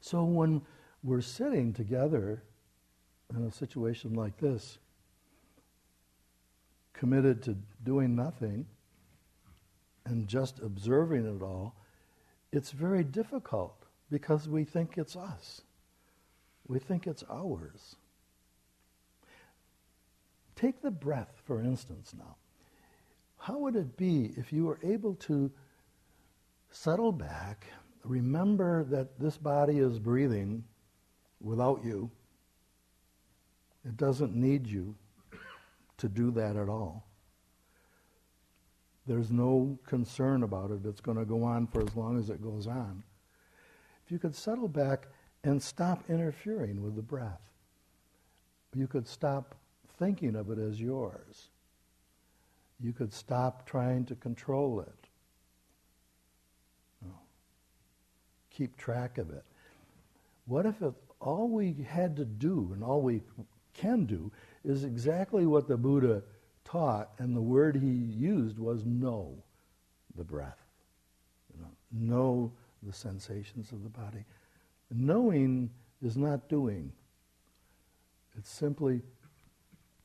So 0.00 0.24
when 0.24 0.62
we're 1.02 1.20
sitting 1.20 1.72
together 1.72 2.42
in 3.34 3.44
a 3.44 3.52
situation 3.52 4.14
like 4.14 4.38
this, 4.38 4.78
committed 6.92 7.42
to 7.42 7.56
doing 7.82 8.14
nothing 8.14 8.66
and 10.06 10.28
just 10.28 10.60
observing 10.60 11.26
it 11.26 11.42
all, 11.42 11.74
it's 12.52 12.70
very 12.70 13.02
difficult 13.02 13.84
because 14.10 14.48
we 14.48 14.64
think 14.64 14.96
it's 14.96 15.16
us. 15.16 15.62
We 16.66 16.78
think 16.78 17.06
it's 17.06 17.24
ours. 17.30 17.96
Take 20.56 20.80
the 20.80 20.90
breath, 20.90 21.42
for 21.44 21.60
instance, 21.60 22.14
now. 22.16 22.36
How 23.38 23.58
would 23.58 23.76
it 23.76 23.96
be 23.96 24.32
if 24.36 24.52
you 24.52 24.64
were 24.64 24.78
able 24.82 25.14
to 25.16 25.50
settle 26.70 27.12
back, 27.12 27.66
remember 28.02 28.84
that 28.84 29.18
this 29.18 29.36
body 29.36 29.78
is 29.78 29.98
breathing 29.98 30.64
without 31.40 31.84
you? 31.84 32.10
It 33.84 33.96
doesn't 33.96 34.34
need 34.34 34.66
you 34.66 34.94
to 35.98 36.08
do 36.08 36.30
that 36.30 36.56
at 36.56 36.68
all. 36.68 37.06
There's 39.06 39.30
no 39.30 39.78
concern 39.86 40.42
about 40.42 40.70
it. 40.70 40.86
It's 40.86 41.00
going 41.00 41.18
to 41.18 41.26
go 41.26 41.44
on 41.44 41.66
for 41.66 41.82
as 41.82 41.94
long 41.94 42.18
as 42.18 42.30
it 42.30 42.42
goes 42.42 42.66
on. 42.66 43.02
If 44.06 44.10
you 44.10 44.18
could 44.18 44.34
settle 44.34 44.68
back 44.68 45.08
and 45.44 45.62
stop 45.62 46.02
interfering 46.08 46.82
with 46.82 46.96
the 46.96 47.02
breath, 47.02 47.40
you 48.74 48.88
could 48.88 49.06
stop 49.06 49.54
thinking 49.98 50.34
of 50.34 50.50
it 50.50 50.58
as 50.58 50.80
yours. 50.80 51.50
You 52.80 52.92
could 52.92 53.12
stop 53.12 53.66
trying 53.66 54.06
to 54.06 54.14
control 54.16 54.80
it. 54.80 55.08
Keep 58.50 58.76
track 58.76 59.18
of 59.18 59.30
it. 59.30 59.44
What 60.46 60.66
if 60.66 60.80
it, 60.82 60.92
all 61.20 61.48
we 61.48 61.76
had 61.88 62.16
to 62.16 62.24
do 62.24 62.70
and 62.72 62.82
all 62.82 63.00
we 63.00 63.22
can 63.74 64.06
do 64.06 64.30
is 64.64 64.84
exactly 64.84 65.46
what 65.46 65.68
the 65.68 65.76
Buddha 65.76 66.22
taught, 66.64 67.10
and 67.18 67.36
the 67.36 67.42
word 67.42 67.76
he 67.76 67.86
used 67.86 68.58
was 68.58 68.84
know 68.84 69.34
the 70.16 70.24
breath. 70.24 70.58
You 71.52 71.62
know, 71.62 71.70
know 71.92 72.52
the 72.82 72.92
sensations 72.92 73.72
of 73.72 73.82
the 73.82 73.88
body. 73.88 74.24
Knowing 74.96 75.70
is 76.00 76.16
not 76.16 76.48
doing. 76.48 76.92
It's 78.38 78.50
simply 78.50 79.02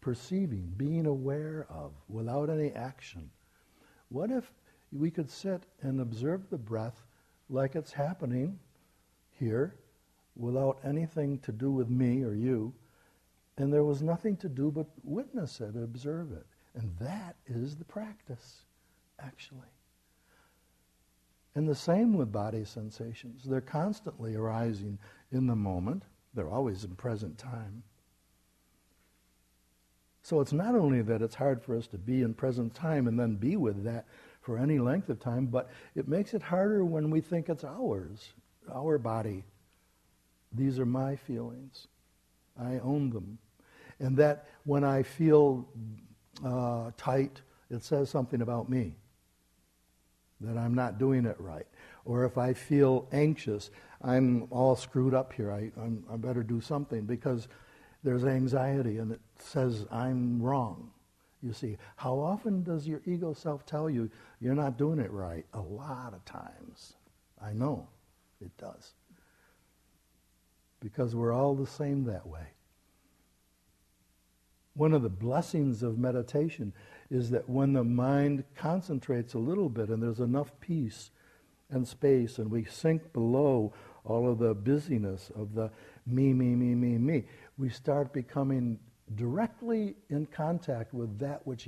perceiving, 0.02 0.74
being 0.78 1.06
aware 1.06 1.68
of, 1.70 1.92
without 2.08 2.50
any 2.50 2.72
action. 2.72 3.30
What 4.10 4.32
if 4.32 4.52
we 4.92 5.12
could 5.12 5.30
sit 5.30 5.64
and 5.82 6.02
observe 6.02 6.50
the 6.50 6.58
breath 6.58 7.06
like 7.50 7.76
it's 7.76 7.92
happening 7.92 8.58
here, 9.40 9.76
without 10.36 10.80
anything 10.84 11.38
to 11.40 11.52
do 11.52 11.72
with 11.72 11.90
me 11.90 12.24
or 12.24 12.34
you, 12.34 12.74
and 13.58 13.72
there 13.72 13.84
was 13.84 14.02
nothing 14.02 14.38
to 14.38 14.50
do 14.50 14.72
but 14.72 14.88
witness 15.04 15.60
it, 15.60 15.76
observe 15.76 16.32
it. 16.32 16.46
And 16.74 16.96
that 17.00 17.36
is 17.46 17.76
the 17.76 17.86
practice, 17.86 18.62
actually. 19.20 19.68
And 21.56 21.68
the 21.68 21.76
same 21.76 22.14
with 22.14 22.32
body 22.32 22.64
sensations. 22.64 23.43
They're 23.43 23.62
constantly 23.62 24.36
arising 24.36 25.00
in 25.32 25.47
the 25.47 25.56
moment, 25.56 26.04
they're 26.34 26.50
always 26.50 26.84
in 26.84 26.95
present 26.95 27.38
time. 27.38 27.84
So 30.22 30.41
it's 30.41 30.54
not 30.54 30.76
only 30.76 31.02
that 31.02 31.22
it's 31.22 31.36
hard 31.36 31.64
for 31.64 31.76
us 31.76 31.88
to 31.88 31.97
be 31.97 32.22
in 32.22 32.34
present 32.34 32.76
time 32.76 33.08
and 33.08 33.20
then 33.20 33.36
be 33.36 33.56
with 33.56 33.84
that 33.86 34.06
for 34.41 34.58
any 34.58 34.78
length 34.78 35.10
of 35.10 35.20
time, 35.20 35.47
but 35.47 35.70
it 35.95 36.08
makes 36.08 36.34
it 36.34 36.41
harder 36.41 36.86
when 36.86 37.10
we 37.10 37.22
think 37.22 37.50
it's 37.50 37.64
ours, 37.64 38.34
our 38.72 38.97
body. 38.97 39.43
These 40.52 40.80
are 40.80 40.86
my 40.86 41.16
feelings. 41.16 41.88
I 42.60 42.80
own 42.80 43.10
them. 43.10 43.39
And 44.00 44.18
that 44.18 44.47
when 44.66 44.84
I 44.84 45.04
feel 45.04 45.68
uh, 46.45 46.91
tight, 46.97 47.41
it 47.70 47.84
says 47.84 48.10
something 48.10 48.41
about 48.41 48.70
me, 48.70 48.95
that 50.42 50.58
I'm 50.58 50.74
not 50.74 50.98
doing 50.98 51.26
it 51.26 51.36
right. 51.40 51.68
Or 52.06 52.26
if 52.26 52.38
I 52.38 52.54
feel 52.54 53.08
anxious, 53.12 53.70
I'm 54.02 54.48
all 54.52 54.76
screwed 54.76 55.14
up 55.14 55.34
here. 55.34 55.52
I, 55.52 55.72
I'm, 55.80 56.04
I 56.12 56.16
better 56.16 56.44
do 56.44 56.62
something 56.62 57.02
because 57.02 57.48
there's 58.04 58.24
anxiety 58.24 58.98
and 58.98 59.12
it 59.12 59.20
says 59.40 59.86
I'm 59.92 60.42
wrong. 60.42 60.92
You 61.42 61.54
see, 61.54 61.78
how 61.96 62.16
often 62.16 62.64
does 62.64 62.88
your 62.88 63.02
ego 63.06 63.34
self 63.34 63.66
tell 63.66 63.90
you 63.90 64.10
you're 64.42 64.56
not 64.56 64.78
doing 64.78 65.00
it 65.00 65.12
right? 65.12 65.46
A 65.54 65.60
lot 65.60 66.14
of 66.14 66.24
times. 66.26 66.94
I 67.42 67.54
know 67.54 67.88
it 68.42 68.56
does. 68.58 68.94
Because 70.82 71.16
we're 71.16 71.34
all 71.34 71.56
the 71.56 71.68
same 71.68 72.06
that 72.06 72.28
way. 72.28 72.48
One 74.74 74.94
of 74.94 75.02
the 75.02 75.10
blessings 75.10 75.84
of 75.84 75.98
meditation 75.98 76.74
is 77.10 77.30
that 77.32 77.49
when 77.49 77.74
the 77.74 77.84
mind 77.84 78.43
concentrates 78.55 79.34
a 79.34 79.39
little 79.39 79.70
bit 79.70 79.89
and 79.89 80.01
there's 80.01 80.20
enough 80.20 80.51
peace 80.60 81.12
and 81.70 81.88
space 81.88 82.38
and 82.38 82.49
we 82.51 82.66
sink 82.66 83.14
below 83.14 83.74
all 84.03 84.30
of 84.30 84.39
the 84.39 84.53
busyness 84.53 85.32
of 85.36 85.53
the 85.53 85.70
me, 86.05 86.34
me, 86.34 86.55
me, 86.55 86.76
me, 86.76 86.97
me, 86.97 87.24
we 87.57 87.70
start 87.70 88.14
becoming 88.14 88.80
directly 89.16 89.95
in 90.10 90.26
contact 90.28 90.93
with 90.93 91.20
that 91.20 91.45
which 91.45 91.68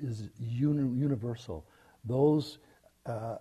is 0.00 0.28
uni- 0.38 0.98
universal, 0.98 1.66
those 2.04 2.58
uh, 3.06 3.10
uh, 3.10 3.38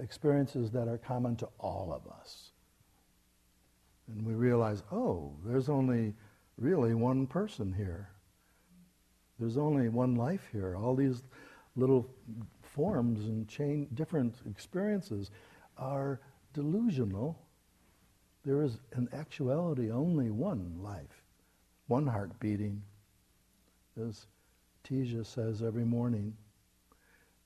experiences 0.00 0.70
that 0.70 0.88
are 0.88 0.98
common 0.98 1.36
to 1.36 1.48
all 1.58 1.92
of 1.92 2.10
us. 2.12 2.52
And 4.08 4.24
we 4.24 4.34
realize, 4.34 4.82
oh, 4.92 5.34
there's 5.44 5.68
only 5.68 6.14
really 6.56 6.94
one 6.94 7.26
person 7.26 7.72
here. 7.72 8.11
There's 9.38 9.56
only 9.56 9.88
one 9.88 10.14
life 10.14 10.48
here. 10.52 10.76
All 10.76 10.94
these 10.94 11.22
little 11.76 12.08
forms 12.62 13.26
and 13.26 13.48
chain, 13.48 13.88
different 13.94 14.36
experiences 14.48 15.30
are 15.76 16.20
delusional. 16.52 17.38
There 18.44 18.62
is, 18.62 18.78
in 18.96 19.08
actuality, 19.12 19.90
only 19.90 20.30
one 20.30 20.78
life, 20.82 21.24
one 21.86 22.06
heart 22.06 22.38
beating. 22.40 22.82
As 24.00 24.26
Teja 24.84 25.24
says 25.24 25.62
every 25.62 25.84
morning, 25.84 26.34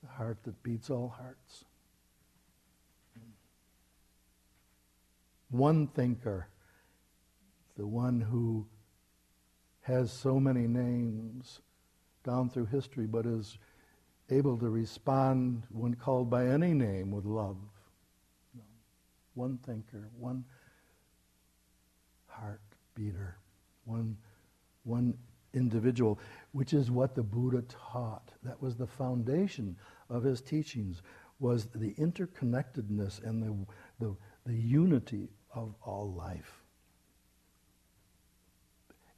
the 0.01 0.09
heart 0.09 0.37
that 0.43 0.61
beats 0.63 0.89
all 0.89 1.09
hearts. 1.09 1.65
One 5.49 5.87
thinker, 5.87 6.47
the 7.77 7.87
one 7.87 8.19
who 8.19 8.65
has 9.81 10.11
so 10.11 10.39
many 10.39 10.67
names 10.67 11.61
down 12.27 12.49
through 12.49 12.65
history, 12.65 13.07
but 13.07 13.25
is 13.25 13.57
able 14.29 14.57
to 14.57 14.69
respond 14.69 15.63
when 15.71 15.95
called 15.95 16.29
by 16.29 16.45
any 16.45 16.73
name 16.73 17.09
with 17.09 17.25
love. 17.25 17.57
One 19.33 19.57
thinker, 19.65 20.09
one 20.19 20.43
heart 22.27 22.61
beater, 22.95 23.37
one, 23.85 24.17
one 24.83 25.13
individual, 25.53 26.19
which 26.51 26.73
is 26.73 26.91
what 26.91 27.15
the 27.15 27.23
Buddha 27.23 27.63
taught. 27.69 28.29
That 28.43 28.61
was 28.61 28.75
the 28.75 28.87
foundation 28.87 29.77
of 30.09 30.23
his 30.23 30.41
teachings, 30.41 31.01
was 31.39 31.67
the 31.73 31.93
interconnectedness 31.93 33.23
and 33.23 33.41
the, 33.41 34.05
the, 34.05 34.15
the 34.45 34.57
unity 34.57 35.29
of 35.55 35.73
all 35.81 36.13
life. 36.13 36.61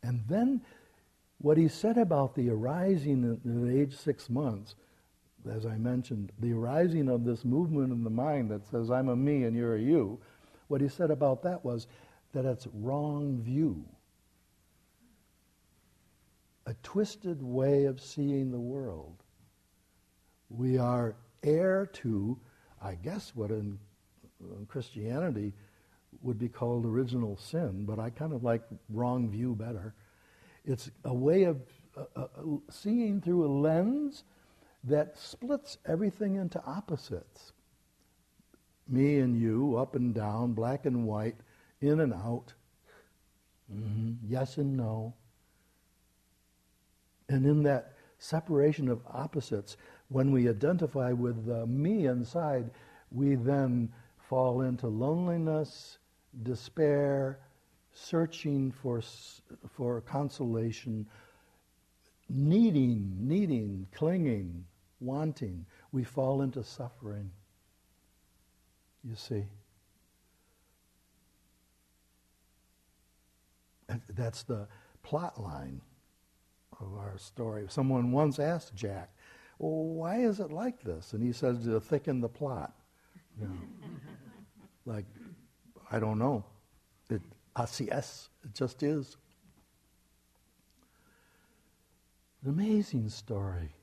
And 0.03 0.21
then 0.29 0.61
What 1.39 1.57
he 1.57 1.67
said 1.69 1.97
about 1.97 2.35
the 2.35 2.49
arising 2.49 3.23
at 3.31 3.71
age 3.73 3.95
six 3.95 4.29
months, 4.29 4.75
as 5.49 5.65
I 5.65 5.77
mentioned, 5.77 6.31
the 6.39 6.51
arising 6.53 7.07
of 7.07 7.23
this 7.23 7.45
movement 7.45 7.93
in 7.93 8.03
the 8.03 8.09
mind 8.09 8.51
that 8.51 8.67
says, 8.67 8.91
I'm 8.91 9.07
a 9.07 9.15
me 9.15 9.43
and 9.43 9.55
you're 9.55 9.75
a 9.75 9.81
you, 9.81 10.19
what 10.67 10.81
he 10.81 10.89
said 10.89 11.11
about 11.11 11.41
that 11.43 11.63
was 11.63 11.87
that 12.33 12.45
it's 12.45 12.67
wrong 12.73 13.39
view. 13.41 13.83
A 16.65 16.73
twisted 16.83 17.41
way 17.41 17.85
of 17.85 18.01
seeing 18.01 18.51
the 18.51 18.59
world. 18.59 19.15
We 20.49 20.77
are 20.77 21.15
heir 21.41 21.85
to, 21.93 22.37
I 22.81 22.95
guess, 22.95 23.31
what 23.33 23.49
in, 23.49 23.79
Christianity 24.67 25.53
would 26.21 26.37
be 26.37 26.49
called 26.49 26.85
original 26.85 27.37
sin, 27.37 27.85
but 27.85 27.97
I 27.97 28.09
kind 28.09 28.33
of 28.33 28.43
like 28.43 28.61
wrong 28.89 29.29
view 29.29 29.55
better. 29.55 29.95
It's 30.65 30.91
a 31.05 31.13
way 31.13 31.43
of 31.43 31.61
uh, 31.97 32.03
uh, 32.15 32.27
seeing 32.69 33.21
through 33.21 33.45
a 33.45 33.51
lens 33.51 34.23
that 34.83 35.17
splits 35.17 35.77
everything 35.85 36.35
into 36.35 36.63
opposites. 36.63 37.53
Me 38.87 39.19
and 39.19 39.39
you, 39.39 39.75
up 39.75 39.95
and 39.95 40.13
down, 40.13 40.53
black 40.53 40.85
and 40.85 41.05
white, 41.05 41.35
in 41.81 41.99
and 41.99 42.13
out, 42.13 42.53
mm-hmm. 43.71 44.13
yes 44.27 44.57
and 44.57 44.75
no. 44.75 45.13
And 47.27 47.45
in 47.45 47.63
that 47.63 47.93
separation 48.17 48.89
of 48.89 49.01
opposites, 49.07 49.77
when 50.09 50.31
we 50.31 50.49
identify 50.49 51.11
with 51.11 51.45
the 51.45 51.65
me 51.67 52.07
inside, 52.07 52.71
we 53.11 53.35
then 53.35 53.91
fall 54.17 54.61
into 54.61 54.87
loneliness, 54.87 55.99
despair, 56.43 57.39
searching 57.93 58.71
for, 58.71 59.01
for 59.69 60.01
consolation, 60.01 61.05
needing, 62.29 63.15
needing, 63.19 63.87
clinging, 63.93 64.65
wanting. 64.99 65.65
We 65.91 66.03
fall 66.03 66.41
into 66.41 66.63
suffering. 66.63 67.31
You 69.03 69.15
see? 69.15 69.45
That's 74.09 74.43
the 74.43 74.67
plot 75.01 75.41
line 75.41 75.81
of 76.79 76.93
our 76.95 77.17
story. 77.17 77.65
Someone 77.69 78.11
once 78.11 78.39
asked 78.39 78.75
Jack, 78.75 79.09
well, 79.57 79.83
why 79.83 80.19
is 80.19 80.39
it 80.39 80.51
like 80.51 80.81
this? 80.83 81.13
And 81.13 81.23
he 81.23 81.33
says, 81.33 81.65
to 81.65 81.79
thicken 81.79 82.21
the 82.21 82.29
plot. 82.29 82.73
You 83.39 83.47
know, 83.47 83.57
like, 84.85 85.05
I 85.91 85.99
don't 85.99 86.19
know. 86.19 86.45
ACS, 87.55 88.29
it 88.43 88.53
just 88.53 88.83
is. 88.83 89.17
An 92.43 92.49
amazing 92.49 93.09
story. 93.09 93.73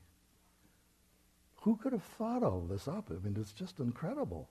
Who 1.61 1.75
could 1.75 1.93
have 1.93 2.03
thought 2.03 2.43
all 2.43 2.61
this 2.61 2.87
up? 2.87 3.11
I 3.11 3.15
mean, 3.23 3.37
it's 3.39 3.51
just 3.51 3.79
incredible. 3.79 4.49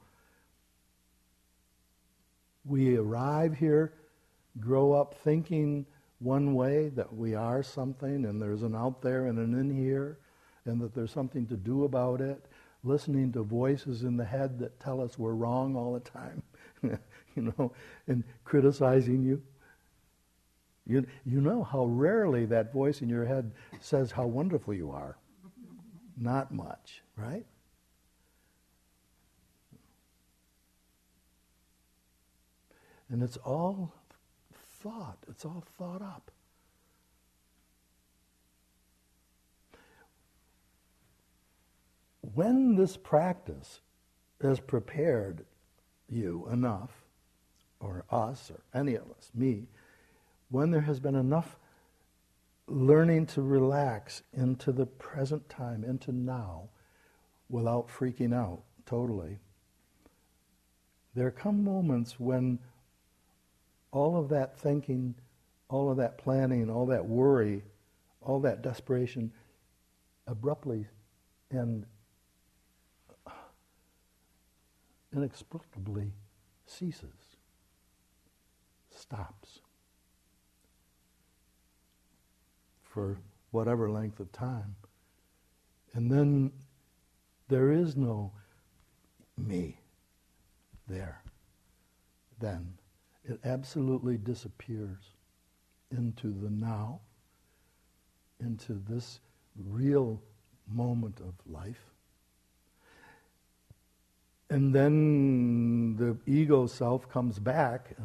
We 2.65 2.97
arrive 2.97 3.55
here, 3.55 3.95
grow 4.61 4.93
up 4.93 5.15
thinking 5.23 5.87
one 6.19 6.55
way 6.55 6.89
that 6.91 7.15
we 7.15 7.35
are 7.35 7.63
something 7.63 8.25
and 8.25 8.41
there's 8.41 8.63
an 8.63 8.75
out 8.75 9.03
there 9.03 9.27
and 9.27 9.39
an 9.39 9.59
in 9.59 9.71
here 9.71 10.19
and 10.65 10.81
that 10.81 10.95
there's 10.95 11.13
something 11.13 11.47
to 11.47 11.57
do 11.57 11.85
about 11.85 12.21
it, 12.21 12.47
listening 12.83 13.33
to 13.33 13.43
voices 13.43 14.03
in 14.03 14.17
the 14.17 14.25
head 14.25 14.59
that 14.59 14.81
tell 14.81 15.01
us 15.01 15.19
we're 15.19 15.35
wrong 15.35 15.77
all 15.77 15.95
the 15.95 16.01
time, 16.01 16.43
you 17.43 17.53
know, 17.59 17.73
and 18.07 18.25
criticizing 18.45 19.23
you. 19.23 19.43
You, 20.87 21.05
you 21.25 21.41
know 21.41 21.65
how 21.65 21.85
rarely 21.85 22.47
that 22.47 22.73
voice 22.73 23.03
in 23.03 23.09
your 23.09 23.25
head 23.25 23.53
says 23.81 24.13
how 24.13 24.27
wonderful 24.27 24.73
you 24.73 24.91
are. 24.93 25.17
Not 26.17 26.53
much, 26.53 27.03
right? 27.17 27.45
And 33.11 33.23
it's 33.23 33.37
all 33.39 33.93
thought, 34.81 35.19
it's 35.29 35.45
all 35.45 35.65
thought 35.77 36.03
up. 36.03 36.31
When 42.35 42.77
this 42.77 42.97
practice 42.97 43.81
has 44.41 44.61
prepared 44.61 45.45
you 46.09 46.49
enough, 46.51 47.06
or 47.81 48.05
us, 48.11 48.51
or 48.51 48.61
any 48.79 48.95
of 48.95 49.05
us, 49.11 49.31
me, 49.35 49.67
when 50.51 50.71
there 50.71 50.83
has 50.83 51.01
been 51.01 51.15
enough 51.15 51.57
learning 52.69 53.27
to 53.27 53.43
relax 53.43 54.23
into 54.33 54.73
the 54.73 54.87
present 54.87 55.49
time, 55.49 55.85
into 55.85 56.13
now, 56.13 56.69
without 57.49 57.89
freaking 57.89 58.35
out 58.35 58.63
totally, 58.87 59.39
there 61.15 61.31
come 61.31 61.65
moments 61.65 62.19
when 62.19 62.59
all 63.93 64.17
of 64.17 64.29
that 64.29 64.59
thinking, 64.59 65.15
all 65.69 65.91
of 65.91 65.97
that 65.97 66.19
planning, 66.19 66.71
all 66.71 66.87
that 66.87 67.07
worry, 67.07 67.63
all 68.21 68.41
that 68.41 68.63
desperation 68.63 69.33
abruptly 70.27 70.87
and 71.51 71.87
inexplicably 75.15 76.13
ceases, 76.67 77.26
stops 78.97 79.61
for 82.83 83.19
whatever 83.51 83.91
length 83.91 84.21
of 84.21 84.33
time. 84.33 84.77
And 85.93 86.11
then 86.11 86.53
there 87.49 87.71
is 87.71 87.97
no 87.97 88.33
me 89.37 89.79
there. 90.89 91.23
Then 92.39 92.75
it 93.25 93.41
absolutely 93.45 94.17
disappears 94.17 94.99
into 95.91 96.29
the 96.29 96.51
now, 96.51 97.01
into 98.41 98.81
this 98.89 99.21
real 99.69 100.21
moment 100.69 101.21
of 101.21 101.35
life. 101.51 101.93
And 104.49 104.75
then 104.75 105.97
the 105.97 106.17
ego 106.31 106.67
self 106.67 107.09
comes 107.09 107.39
back 107.39 107.97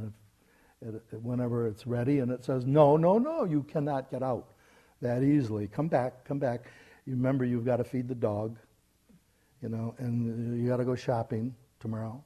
whenever 1.22 1.68
it's 1.68 1.86
ready 1.86 2.20
and 2.20 2.32
it 2.32 2.44
says, 2.44 2.66
No, 2.66 2.98
no, 2.98 3.18
no, 3.18 3.44
you 3.44 3.64
cannot 3.64 4.10
get 4.12 4.24
out 4.24 4.54
that 5.02 5.24
easily. 5.24 5.68
Come 5.68 5.88
back, 5.88 6.26
come 6.26 6.40
back. 6.40 6.66
You 7.06 7.14
remember 7.14 7.46
you've 7.46 7.66
got 7.66 7.78
to 7.78 7.84
feed 7.84 8.08
the 8.08 8.16
dog, 8.16 8.58
you 9.62 9.70
know, 9.70 9.96
and 9.98 10.62
you 10.62 10.68
got 10.68 10.78
to 10.78 10.86
go 10.86 10.96
shopping 10.96 11.56
tomorrow. 11.80 12.24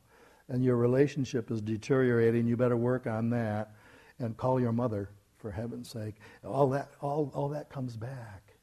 And 0.50 0.64
your 0.64 0.76
relationship 0.76 1.50
is 1.50 1.62
deteriorating. 1.62 2.46
You 2.46 2.56
better 2.56 2.78
work 2.78 3.08
on 3.08 3.30
that 3.32 3.72
and 4.20 4.38
call 4.38 4.60
your 4.60 4.72
mother, 4.72 5.10
for 5.38 5.52
heaven's 5.52 5.90
sake. 5.90 6.16
All 6.44 6.70
that, 6.70 6.90
all, 7.02 7.32
all 7.36 7.50
that 7.50 7.70
comes 7.70 7.96
back 7.96 8.56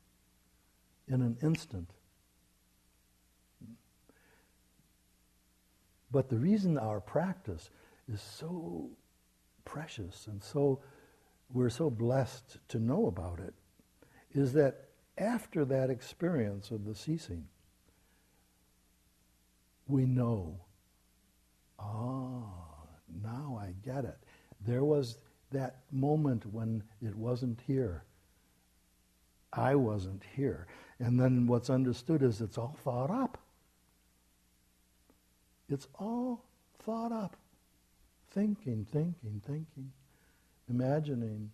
in 1.09 1.23
an 1.23 1.37
instant. 1.43 1.89
But 6.11 6.29
the 6.29 6.39
reason 6.39 6.79
our 6.79 7.01
practice 7.01 7.71
is 8.13 8.21
so 8.21 8.91
precious 9.65 10.27
and 10.27 10.43
so 10.43 10.81
we're 11.53 11.71
so 11.71 11.91
blessed 11.91 12.59
to 12.69 12.79
know 12.79 13.07
about 13.07 13.39
it 13.39 13.55
is 14.33 14.53
that 14.55 14.89
after 15.19 15.65
that 15.67 15.91
experience 15.91 16.71
of 16.71 16.85
the 16.85 16.95
ceasing, 16.95 17.47
we 19.87 20.07
know, 20.07 20.59
ah, 21.79 22.43
now 23.23 23.61
I 23.61 23.75
get 23.85 24.05
it. 24.05 24.17
There 24.65 24.85
was 24.85 25.19
that 25.51 25.81
moment 25.91 26.47
when 26.47 26.83
it 27.03 27.15
wasn't 27.15 27.61
here. 27.67 28.05
I 29.53 29.75
wasn't 29.75 30.23
here. 30.35 30.67
And 30.99 31.21
then 31.21 31.47
what's 31.47 31.69
understood 31.69 32.23
is 32.23 32.41
it's 32.41 32.57
all 32.57 32.77
thought 32.83 33.11
up. 33.11 33.37
It's 35.69 35.89
all 35.99 36.45
thought 36.85 37.13
up. 37.13 37.37
Thinking, 38.33 38.87
thinking, 38.91 39.43
thinking, 39.47 39.93
imagining. 40.71 41.51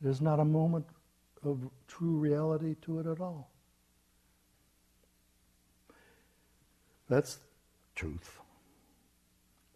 There's 0.00 0.20
not 0.20 0.40
a 0.40 0.44
moment 0.44 0.84
of 1.44 1.70
true 1.86 2.16
reality 2.16 2.74
to 2.82 2.98
it 2.98 3.06
at 3.06 3.20
all. 3.20 3.50
That's 7.08 7.38
truth. 7.94 8.40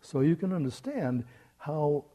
So 0.00 0.20
you 0.20 0.34
can 0.34 0.52
understand 0.52 1.24
how 1.58 2.06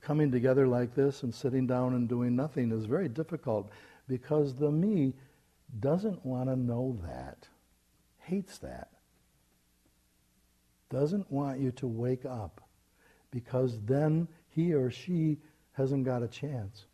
coming 0.00 0.30
together 0.30 0.68
like 0.68 0.94
this 0.94 1.24
and 1.24 1.34
sitting 1.34 1.66
down 1.66 1.94
and 1.94 2.08
doing 2.08 2.36
nothing 2.36 2.70
is 2.70 2.84
very 2.84 3.08
difficult 3.08 3.70
because 4.06 4.54
the 4.54 4.70
me 4.70 5.12
doesn't 5.80 6.24
want 6.24 6.48
to 6.48 6.56
know 6.56 6.96
that, 7.02 7.48
hates 8.18 8.58
that, 8.58 8.90
doesn't 10.88 11.30
want 11.32 11.58
you 11.58 11.72
to 11.72 11.86
wake 11.88 12.24
up 12.24 12.67
because 13.30 13.80
then 13.86 14.28
he 14.48 14.74
or 14.74 14.90
she 14.90 15.38
hasn't 15.72 16.04
got 16.04 16.22
a 16.22 16.28
chance 16.28 16.86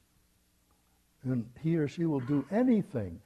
And 1.25 1.49
he 1.63 1.77
or 1.77 1.89
she 1.89 2.05
will 2.07 2.21
do 2.21 2.45
anything 2.51 3.21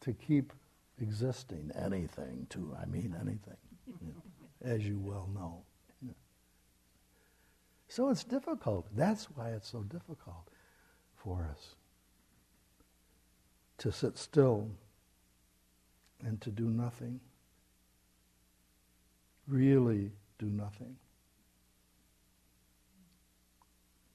to 0.00 0.12
keep 0.12 0.52
existing. 1.00 1.70
Anything, 1.74 2.46
too. 2.50 2.76
I 2.80 2.86
mean 2.86 3.14
anything, 3.20 3.56
you 4.00 4.08
know, 4.14 4.72
as 4.74 4.86
you 4.86 4.98
well 4.98 5.28
know. 5.34 5.62
So 7.88 8.08
it's 8.08 8.24
difficult. 8.24 8.86
That's 8.96 9.26
why 9.26 9.50
it's 9.50 9.68
so 9.70 9.82
difficult 9.82 10.48
for 11.14 11.46
us 11.50 11.74
to 13.78 13.92
sit 13.92 14.16
still 14.16 14.70
and 16.24 16.40
to 16.40 16.50
do 16.50 16.70
nothing. 16.70 17.20
Really 19.46 20.10
do 20.38 20.46
nothing. 20.46 20.96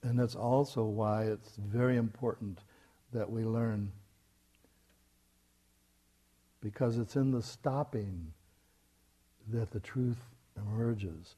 And 0.08 0.18
that's 0.18 0.36
also 0.36 0.86
why 0.86 1.24
it's 1.26 1.58
very 1.58 1.97
important 1.97 2.60
that 3.12 3.30
we 3.30 3.43
learn. 3.43 3.91
Because 6.62 6.97
it's 6.97 7.18
in 7.18 7.32
the 7.32 7.43
stopping 7.43 8.32
that 9.49 9.72
the 9.72 9.82
truth 9.82 10.18
emerges. 10.55 11.36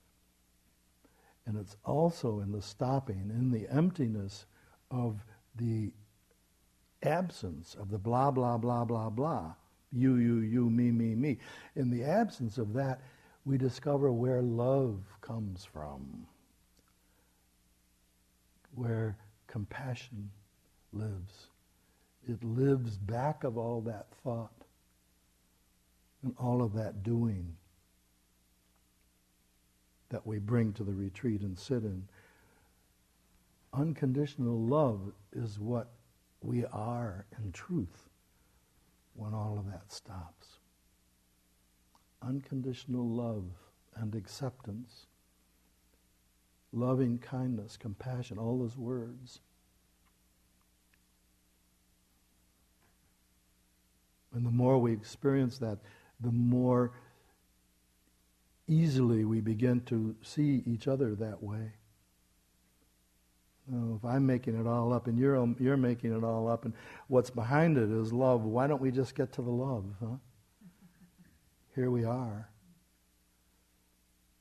And 1.47 1.57
it's 1.57 1.77
also 1.83 2.41
in 2.41 2.51
the 2.51 2.61
stopping, 2.61 3.31
in 3.33 3.49
the 3.49 3.67
emptiness 3.75 4.45
of 4.91 5.25
the 5.55 5.91
absence 7.01 7.75
of 7.79 7.89
the 7.89 7.97
blah, 7.97 8.29
blah, 8.29 8.59
blah, 8.59 8.85
blah, 8.85 9.09
blah. 9.09 9.53
You, 9.91 10.17
you, 10.17 10.37
you, 10.41 10.69
me, 10.69 10.91
me, 10.91 11.15
me. 11.15 11.39
In 11.75 11.89
the 11.89 12.03
absence 12.03 12.59
of 12.59 12.73
that, 12.73 13.01
we 13.45 13.57
discover 13.57 14.11
where 14.11 14.43
love 14.43 14.99
comes 15.21 15.65
from, 15.65 16.27
where 18.79 19.17
compassion 19.47 20.31
lives. 20.93 21.47
It 22.27 22.41
lives 22.43 22.97
back 22.97 23.43
of 23.43 23.57
all 23.57 23.81
that 23.81 24.07
thought 24.23 24.63
and 26.23 26.33
all 26.39 26.61
of 26.61 26.73
that 26.73 27.03
doing 27.03 27.55
that 30.09 30.25
we 30.25 30.39
bring 30.39 30.73
to 30.73 30.83
the 30.83 30.93
retreat 30.93 31.41
and 31.41 31.57
sit 31.57 31.83
in. 31.83 32.03
Unconditional 33.73 34.59
love 34.59 35.11
is 35.33 35.59
what 35.59 35.89
we 36.41 36.65
are 36.65 37.25
in 37.37 37.51
truth 37.51 38.09
when 39.13 39.33
all 39.33 39.57
of 39.59 39.65
that 39.69 39.91
stops. 39.91 40.47
Unconditional 42.21 43.07
love 43.07 43.45
and 43.95 44.15
acceptance, 44.15 45.05
loving 46.71 47.17
kindness, 47.17 47.77
compassion, 47.77 48.37
all 48.37 48.59
those 48.59 48.77
words. 48.77 49.39
And 54.33 54.45
the 54.45 54.51
more 54.51 54.77
we 54.77 54.93
experience 54.93 55.57
that, 55.59 55.79
the 56.19 56.31
more 56.31 56.91
easily 58.67 59.25
we 59.25 59.41
begin 59.41 59.81
to 59.81 60.15
see 60.21 60.61
each 60.65 60.87
other 60.87 61.15
that 61.15 61.41
way. 61.41 61.71
If 63.71 64.03
I'm 64.03 64.25
making 64.25 64.59
it 64.59 64.65
all 64.65 64.93
up 64.93 65.07
and 65.07 65.17
you're, 65.17 65.37
um, 65.37 65.55
you're 65.59 65.77
making 65.77 66.15
it 66.15 66.23
all 66.23 66.47
up 66.47 66.65
and 66.65 66.73
what's 67.07 67.29
behind 67.29 67.77
it 67.77 67.91
is 67.91 68.11
love, 68.11 68.43
why 68.43 68.65
don't 68.65 68.81
we 68.81 68.91
just 68.91 69.13
get 69.13 69.31
to 69.33 69.41
the 69.43 69.51
love, 69.51 69.85
huh? 69.99 70.15
Here 71.75 71.91
we 71.91 72.03
are. 72.03 72.49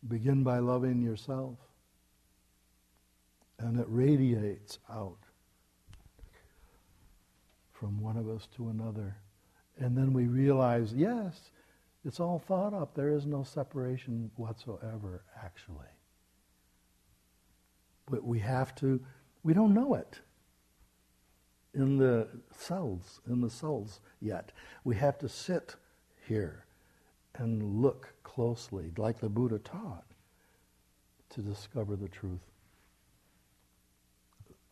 Begin 0.07 0.45
by 0.45 0.61
loving 0.61 1.03
yourself. 1.03 1.59
And 3.59 3.79
it 3.79 3.87
radiates 3.89 4.79
out 4.91 5.19
from 7.73 8.01
one 8.01 8.17
of 8.17 8.29
us 8.29 8.49
to 8.57 8.69
another. 8.69 9.17
And 9.79 9.97
then 9.97 10.13
we 10.13 10.27
realize, 10.27 10.93
yes, 10.93 11.51
it's 12.05 12.21
all 12.21 12.39
thought 12.39 12.75
up. 12.75 12.95
There 12.95 13.11
is 13.11 13.27
no 13.27 13.43
separation 13.43 14.31
whatsoever, 14.37 15.23
actually. 15.45 15.87
But 18.11 18.25
we 18.25 18.39
have 18.41 18.75
to, 18.77 19.01
we 19.43 19.55
don't 19.55 19.75
know 19.75 19.95
it 19.95 20.19
in 21.75 21.99
the 21.99 22.29
cells, 22.51 23.21
in 23.29 23.41
the 23.41 23.51
cells 23.51 24.01
yet. 24.21 24.53
We 24.85 24.97
have 24.97 25.19
to 25.19 25.29
sit 25.29 25.77
here 26.27 26.65
and 27.35 27.83
look 27.83 28.15
closely, 28.23 28.93
like 28.97 29.21
the 29.21 29.29
Buddha 29.29 29.59
taught, 29.59 30.07
to 31.31 31.43
discover 31.43 31.95
the 31.95 32.09
truth 32.09 32.41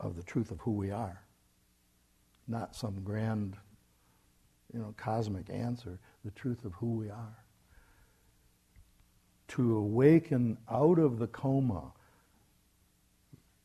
of 0.01 0.17
the 0.17 0.23
truth 0.23 0.51
of 0.51 0.61
who 0.61 0.73
we 0.73 0.91
are. 0.91 1.23
Not 2.49 2.77
some 2.77 3.03
grand, 3.03 3.57
you 4.73 4.79
know, 4.79 4.95
cosmic 4.97 5.51
answer, 5.51 5.99
the 6.25 6.31
truth 6.33 6.65
of 6.65 6.73
who 6.75 6.95
we 6.95 7.11
are. 7.11 7.39
To 9.49 9.77
awaken 9.77 10.59
out 10.71 10.99
of 10.99 11.19
the 11.19 11.27
coma, 11.29 11.93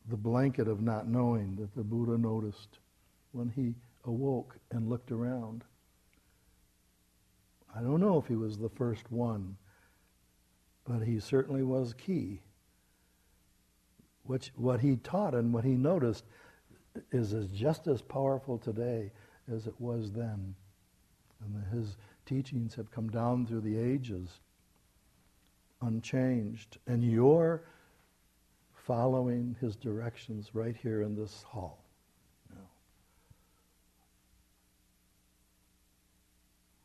the 0.08 0.16
blanket 0.16 0.68
of 0.68 0.80
not 0.80 1.08
knowing 1.08 1.56
that 1.56 1.74
the 1.74 1.84
Buddha 1.84 2.18
noticed 2.18 2.78
when 3.32 3.48
he 3.48 3.74
awoke 4.04 4.56
and 4.70 4.88
looked 4.88 5.12
around. 5.12 5.64
I 7.74 7.80
don't 7.80 8.00
know 8.00 8.18
if 8.18 8.26
he 8.26 8.36
was 8.36 8.58
the 8.58 8.68
first 8.68 9.10
one, 9.10 9.56
but 10.84 11.00
he 11.00 11.20
certainly 11.20 11.62
was 11.62 11.94
key. 11.94 12.40
Which, 14.24 14.52
what 14.56 14.80
he 14.80 14.96
taught 14.96 15.34
and 15.34 15.52
what 15.52 15.64
he 15.64 15.72
noticed 15.72 16.24
is, 17.10 17.34
just 17.52 17.86
as 17.86 18.02
powerful 18.02 18.58
today 18.58 19.10
as 19.52 19.66
it 19.66 19.74
was 19.78 20.12
then. 20.12 20.54
And 21.44 21.64
his 21.72 21.96
teachings 22.24 22.74
have 22.76 22.90
come 22.90 23.08
down 23.08 23.46
through 23.46 23.62
the 23.62 23.78
ages 23.78 24.40
unchanged. 25.80 26.78
And 26.86 27.02
you're 27.02 27.62
following 28.74 29.56
his 29.60 29.76
directions 29.76 30.50
right 30.54 30.76
here 30.76 31.02
in 31.02 31.16
this 31.16 31.42
hall. 31.42 31.82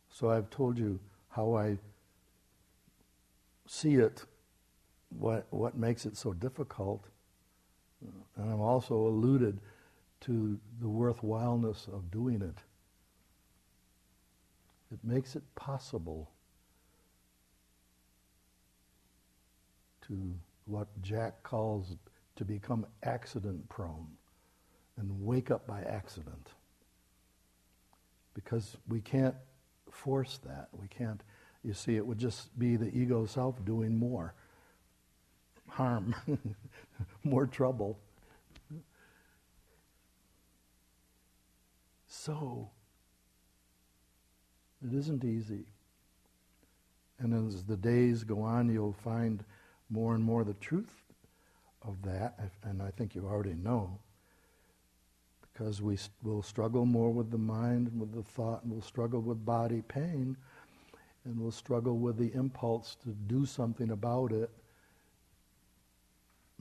So 0.10 0.32
I've 0.32 0.50
told 0.50 0.80
you 0.80 1.00
how 1.30 1.56
I 1.56 1.78
see 3.68 3.96
it, 3.96 4.24
what, 5.10 5.46
what 5.52 5.78
makes 5.78 6.08
it 6.08 6.18
so 6.18 6.34
difficult. 6.34 7.04
And 8.02 8.52
I've 8.52 8.60
also 8.60 8.96
alluded 8.96 9.60
to 10.22 10.60
the 10.80 10.88
worthwhileness 10.88 11.88
of 11.88 12.12
doing 12.12 12.42
it. 12.42 12.58
It 14.92 15.00
makes 15.04 15.36
it 15.36 15.44
possible 15.56 16.30
to 20.08 20.34
what 20.66 20.88
Jack 21.02 21.44
calls 21.44 21.96
to 22.36 22.46
become 22.46 22.86
accident 23.04 23.68
prone 23.70 24.08
and 24.98 25.24
wake 25.26 25.52
up 25.52 25.68
by 25.68 25.82
accident. 25.82 26.50
Because 28.34 28.78
we 28.88 29.02
can't 29.02 29.36
force 29.92 30.40
that. 30.46 30.70
We 30.72 30.88
can't, 30.88 31.22
you 31.64 31.74
see, 31.74 31.96
it 31.96 32.06
would 32.06 32.20
just 32.20 32.58
be 32.58 32.76
the 32.76 32.96
ego 32.96 33.26
self 33.26 33.64
doing 33.66 33.98
more 33.98 34.34
harm, 35.68 36.16
more 37.24 37.46
trouble. 37.46 37.98
So, 42.08 42.70
it 44.86 44.94
isn't 44.94 45.24
easy. 45.24 45.66
And 47.20 47.34
as 47.34 47.64
the 47.64 47.78
days 47.78 48.24
go 48.24 48.42
on, 48.42 48.70
you'll 48.70 48.94
find 48.94 49.44
more 49.90 50.14
and 50.16 50.24
more 50.24 50.44
the 50.44 50.54
truth 50.56 50.94
of 51.82 52.02
that, 52.04 52.52
and 52.64 52.82
I 52.82 52.92
think 52.92 53.16
you 53.16 53.26
already 53.26 53.54
know 53.54 53.98
because 55.58 55.82
we 55.82 55.98
will 56.22 56.44
struggle 56.44 56.86
more 56.86 57.12
with 57.12 57.32
the 57.32 57.38
mind 57.38 57.88
and 57.88 58.00
with 58.00 58.14
the 58.14 58.22
thought, 58.22 58.64
and 58.64 58.72
we'll 58.72 58.82
struggle 58.82 59.22
with 59.22 59.44
body 59.44 59.82
pain, 59.88 60.38
and 61.26 61.40
we'll 61.40 61.52
struggle 61.52 61.98
with 61.98 62.18
the 62.18 62.32
impulse 62.36 62.96
to 63.04 63.10
do 63.10 63.46
something 63.46 63.90
about 63.90 64.32
it. 64.32 64.52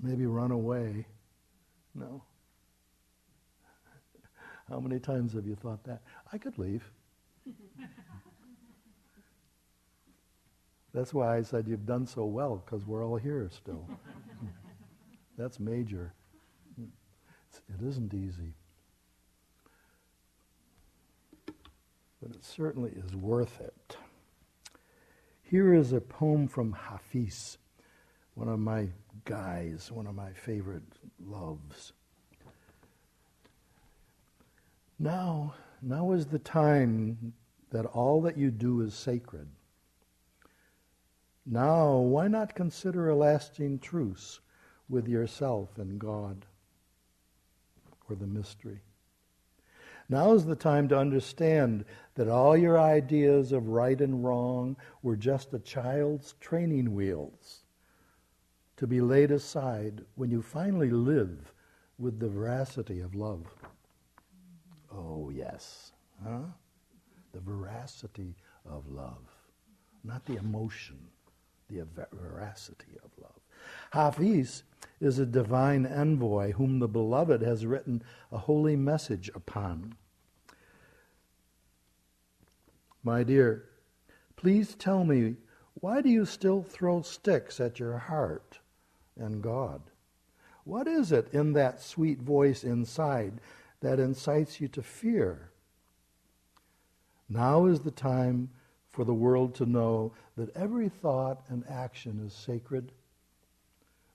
Maybe 0.07 0.27
run 0.27 0.51
away. 0.51 1.07
No. 1.95 2.23
How 4.69 4.79
many 4.79 5.01
times 5.01 5.33
have 5.33 5.47
you 5.47 5.57
thought 5.57 5.83
that? 5.85 6.03
I 6.33 6.39
could 6.39 6.59
leave. 6.59 6.91
That's 10.95 11.13
why 11.13 11.37
I 11.37 11.43
said 11.43 11.69
you've 11.69 11.87
done 11.87 12.07
so 12.07 12.25
well, 12.25 12.63
because 12.65 12.87
we're 12.87 13.05
all 13.05 13.17
here 13.17 13.49
still. 13.53 13.87
That's 15.39 15.61
major. 15.61 16.15
It 16.79 17.85
isn't 17.85 18.15
easy. 18.15 18.55
but 22.27 22.35
it 22.35 22.45
certainly 22.45 22.91
is 22.91 23.15
worth 23.15 23.61
it. 23.61 23.97
Here 25.43 25.75
is 25.75 25.93
a 25.93 26.01
poem 26.01 26.49
from 26.49 26.73
Hafiz, 26.73 27.59
one 28.37 28.49
of 28.49 28.59
my 28.59 28.87
guys, 29.25 29.91
one 29.91 30.07
of 30.07 30.15
my 30.15 30.31
favorite 30.31 30.85
loves. 31.27 31.95
Now 34.99 35.55
Now 35.81 36.13
is 36.13 36.27
the 36.27 36.39
time 36.39 37.33
that 37.71 37.87
all 37.87 38.21
that 38.23 38.37
you 38.37 38.51
do 38.51 38.83
is 38.83 38.95
sacred. 38.95 39.49
Now, 41.47 41.97
why 41.97 42.29
not 42.29 42.55
consider 42.55 43.09
a 43.09 43.17
lasting 43.17 43.79
truce 43.79 44.41
with 44.89 45.09
yourself 45.09 45.79
and 45.79 45.99
God 45.99 46.45
or 48.11 48.17
the 48.17 48.27
mystery? 48.27 48.81
Now 50.11 50.35
is 50.35 50.45
the 50.45 50.57
time 50.57 50.89
to 50.89 50.99
understand 50.99 51.87
that 52.17 52.29
all 52.29 52.57
your 52.57 52.79
ideas 52.79 53.53
of 53.53 53.69
right 53.69 54.01
and 54.01 54.23
wrong 54.23 54.77
were 55.03 55.17
just 55.17 55.55
a 55.55 55.59
child's 55.59 56.35
training 56.41 56.95
wheels 56.95 57.63
to 58.77 58.87
be 58.87 59.01
laid 59.01 59.31
aside 59.31 60.03
when 60.15 60.31
you 60.31 60.43
finally 60.43 60.91
live 60.91 61.53
with 61.99 62.21
the 62.21 62.29
veracity 62.29 63.01
of 63.01 63.15
love. 63.15 63.47
Oh, 64.93 65.31
yes. 65.31 65.93
Huh? 66.23 66.41
The 67.33 67.41
veracity 67.41 68.35
of 68.69 68.89
love, 68.89 69.29
not 70.05 70.25
the 70.27 70.37
emotion, 70.37 70.99
the 71.69 71.87
veracity 72.13 72.99
of 73.05 73.11
love. 73.21 73.41
Hafiz 73.93 74.63
is 75.01 75.19
a 75.19 75.27
divine 75.27 75.87
envoy 75.87 76.53
whom 76.53 76.79
the 76.79 76.89
beloved 76.89 77.43
has 77.43 77.67
written 77.67 78.03
a 78.31 78.39
holy 78.39 78.77
message 78.77 79.31
upon. 79.35 79.95
My 83.03 83.23
dear, 83.23 83.65
please 84.37 84.75
tell 84.75 85.05
me, 85.05 85.37
why 85.75 86.01
do 86.01 86.09
you 86.09 86.25
still 86.25 86.63
throw 86.63 87.03
sticks 87.03 87.61
at 87.61 87.79
your 87.79 87.99
heart 87.99 88.59
and 89.19 89.43
God? 89.43 89.83
What 90.65 90.87
is 90.87 91.13
it 91.13 91.33
in 91.33 91.53
that 91.53 91.81
sweet 91.81 92.21
voice 92.21 92.65
inside 92.65 93.41
that 93.81 94.01
incites 94.01 94.61
you 94.61 94.69
to 94.69 94.83
fear? 94.83 95.51
Now 97.29 97.67
is 97.67 97.81
the 97.81 97.91
time 97.91 98.51
for 98.91 99.05
the 99.05 99.15
world 99.15 99.55
to 99.57 99.67
know 99.67 100.13
that 100.37 100.55
every 100.57 100.89
thought 100.89 101.43
and 101.49 101.65
action 101.69 102.23
is 102.25 102.33
sacred. 102.33 102.93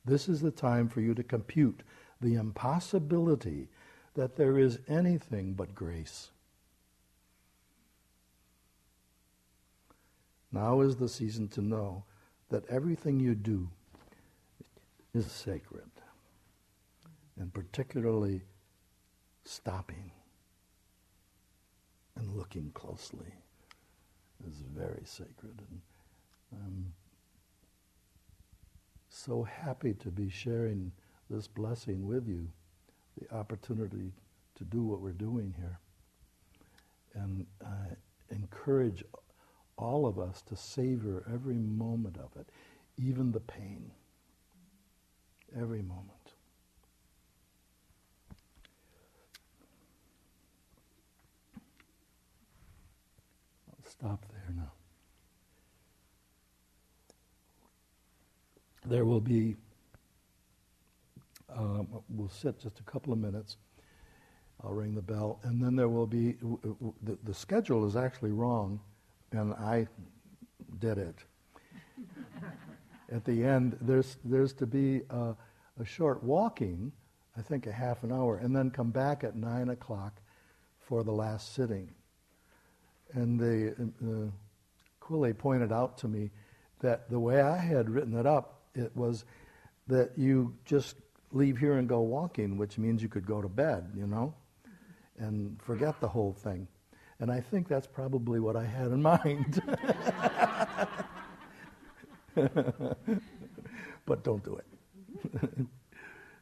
This 0.03 0.27
is 0.27 0.41
the 0.41 0.51
time 0.51 0.89
for 0.89 1.01
you 1.01 1.13
to 1.13 1.23
compute 1.23 1.83
the 2.19 2.35
impossibility 2.35 3.67
that 4.15 4.35
there 4.35 4.57
is 4.57 4.79
anything 4.87 5.53
but 5.53 5.75
grace. 5.75 6.31
Now 10.51 10.81
is 10.81 10.97
the 10.97 11.09
season 11.09 11.47
to 11.49 11.61
know 11.61 12.03
that 12.49 12.67
everything 12.67 13.19
you 13.19 13.35
do 13.35 13.69
is 15.13 15.31
sacred 15.31 15.89
and 17.39 17.53
particularly 17.53 18.41
stopping 19.43 20.11
and 22.15 22.35
looking 22.35 22.71
closely 22.73 23.33
is 24.47 24.61
very 24.75 25.01
sacred. 25.05 25.61
And 25.69 25.81
I'm 26.53 26.93
so 29.09 29.43
happy 29.43 29.93
to 29.95 30.09
be 30.09 30.29
sharing 30.29 30.91
this 31.29 31.47
blessing 31.47 32.07
with 32.07 32.27
you, 32.27 32.47
the 33.19 33.35
opportunity 33.35 34.11
to 34.55 34.63
do 34.65 34.83
what 34.83 35.01
we're 35.01 35.11
doing 35.11 35.53
here. 35.57 35.79
And 37.15 37.45
I 37.65 37.95
encourage 38.29 39.03
all 39.77 40.05
of 40.05 40.19
us 40.19 40.41
to 40.43 40.55
savor 40.55 41.23
every 41.33 41.55
moment 41.55 42.17
of 42.17 42.29
it, 42.39 42.47
even 42.97 43.31
the 43.31 43.39
pain, 43.39 43.91
every 45.59 45.81
moment. 45.81 46.07
I'll 53.69 53.89
stop 53.89 54.25
there 54.31 54.55
now. 54.55 54.71
There 58.85 59.05
will 59.05 59.21
be, 59.21 59.55
um, 61.55 61.87
we'll 62.09 62.29
sit 62.29 62.59
just 62.59 62.79
a 62.79 62.83
couple 62.83 63.13
of 63.13 63.19
minutes. 63.19 63.57
I'll 64.63 64.73
ring 64.73 64.95
the 64.95 65.01
bell, 65.01 65.39
and 65.43 65.61
then 65.63 65.75
there 65.75 65.89
will 65.89 66.05
be, 66.05 66.33
the, 67.03 67.17
the 67.23 67.33
schedule 67.33 67.85
is 67.85 67.95
actually 67.95 68.31
wrong, 68.31 68.79
and 69.31 69.53
I 69.53 69.87
did 70.79 70.97
it. 70.97 71.15
At 73.11 73.25
the 73.25 73.43
end, 73.43 73.77
there's, 73.81 74.17
there's 74.23 74.53
to 74.53 74.65
be 74.65 75.01
a, 75.09 75.35
a 75.79 75.85
short 75.85 76.23
walking, 76.23 76.91
I 77.37 77.41
think 77.41 77.67
a 77.67 77.71
half 77.71 78.03
an 78.03 78.11
hour, 78.11 78.37
and 78.37 78.55
then 78.55 78.71
come 78.71 78.91
back 78.91 79.23
at 79.23 79.35
9 79.35 79.69
o'clock 79.69 80.21
for 80.79 81.03
the 81.03 81.11
last 81.11 81.53
sitting. 81.53 81.89
And 83.13 83.39
the 83.39 84.31
uh, 85.11 85.33
pointed 85.33 85.73
out 85.73 85.97
to 85.97 86.07
me 86.07 86.31
that 86.79 87.09
the 87.09 87.19
way 87.19 87.41
I 87.41 87.57
had 87.57 87.89
written 87.89 88.17
it 88.17 88.25
up, 88.25 88.61
it 88.73 88.95
was 88.95 89.25
that 89.87 90.11
you 90.17 90.55
just 90.63 90.95
leave 91.31 91.57
here 91.57 91.77
and 91.77 91.87
go 91.87 91.99
walking, 91.99 92.57
which 92.57 92.77
means 92.77 93.01
you 93.01 93.09
could 93.09 93.25
go 93.25 93.41
to 93.41 93.49
bed, 93.49 93.91
you 93.95 94.07
know, 94.07 94.33
and 95.17 95.61
forget 95.61 95.99
the 95.99 96.07
whole 96.07 96.33
thing. 96.33 96.67
And 97.19 97.31
I 97.31 97.41
think 97.41 97.67
that's 97.67 97.87
probably 97.87 98.39
what 98.39 98.55
I 98.55 98.63
had 98.63 98.87
in 98.87 99.01
mind. 99.23 99.61
but 104.05 104.23
don't 104.23 104.43
do 104.43 104.57
it. 104.57 104.65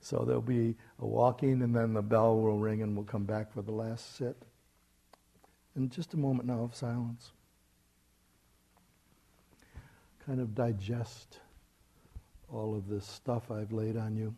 so 0.01 0.23
there'll 0.25 0.41
be 0.41 0.75
a 0.99 1.05
walking, 1.05 1.61
and 1.61 1.75
then 1.75 1.93
the 1.93 2.01
bell 2.01 2.39
will 2.39 2.57
ring, 2.57 2.81
and 2.81 2.95
we'll 2.95 3.05
come 3.05 3.25
back 3.25 3.51
for 3.51 3.61
the 3.61 3.71
last 3.71 4.15
sit. 4.17 4.37
And 5.75 5.91
just 5.91 6.13
a 6.13 6.17
moment 6.17 6.47
now 6.47 6.61
of 6.61 6.75
silence. 6.75 7.31
Kind 10.25 10.39
of 10.39 10.53
digest 10.55 11.39
all 12.51 12.75
of 12.75 12.87
this 12.87 13.05
stuff 13.05 13.51
I've 13.51 13.71
laid 13.71 13.97
on 13.97 14.15
you. 14.15 14.35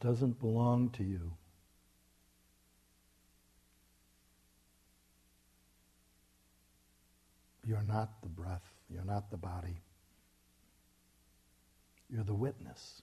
It 0.00 0.06
doesn't 0.06 0.38
belong 0.40 0.90
to 0.90 1.04
you. 1.04 1.32
You're 7.66 7.82
not 7.82 8.22
the 8.22 8.28
breath. 8.28 8.62
You're 8.88 9.04
not 9.04 9.30
the 9.30 9.36
body. 9.36 9.82
You're 12.08 12.24
the 12.24 12.34
witness. 12.34 13.02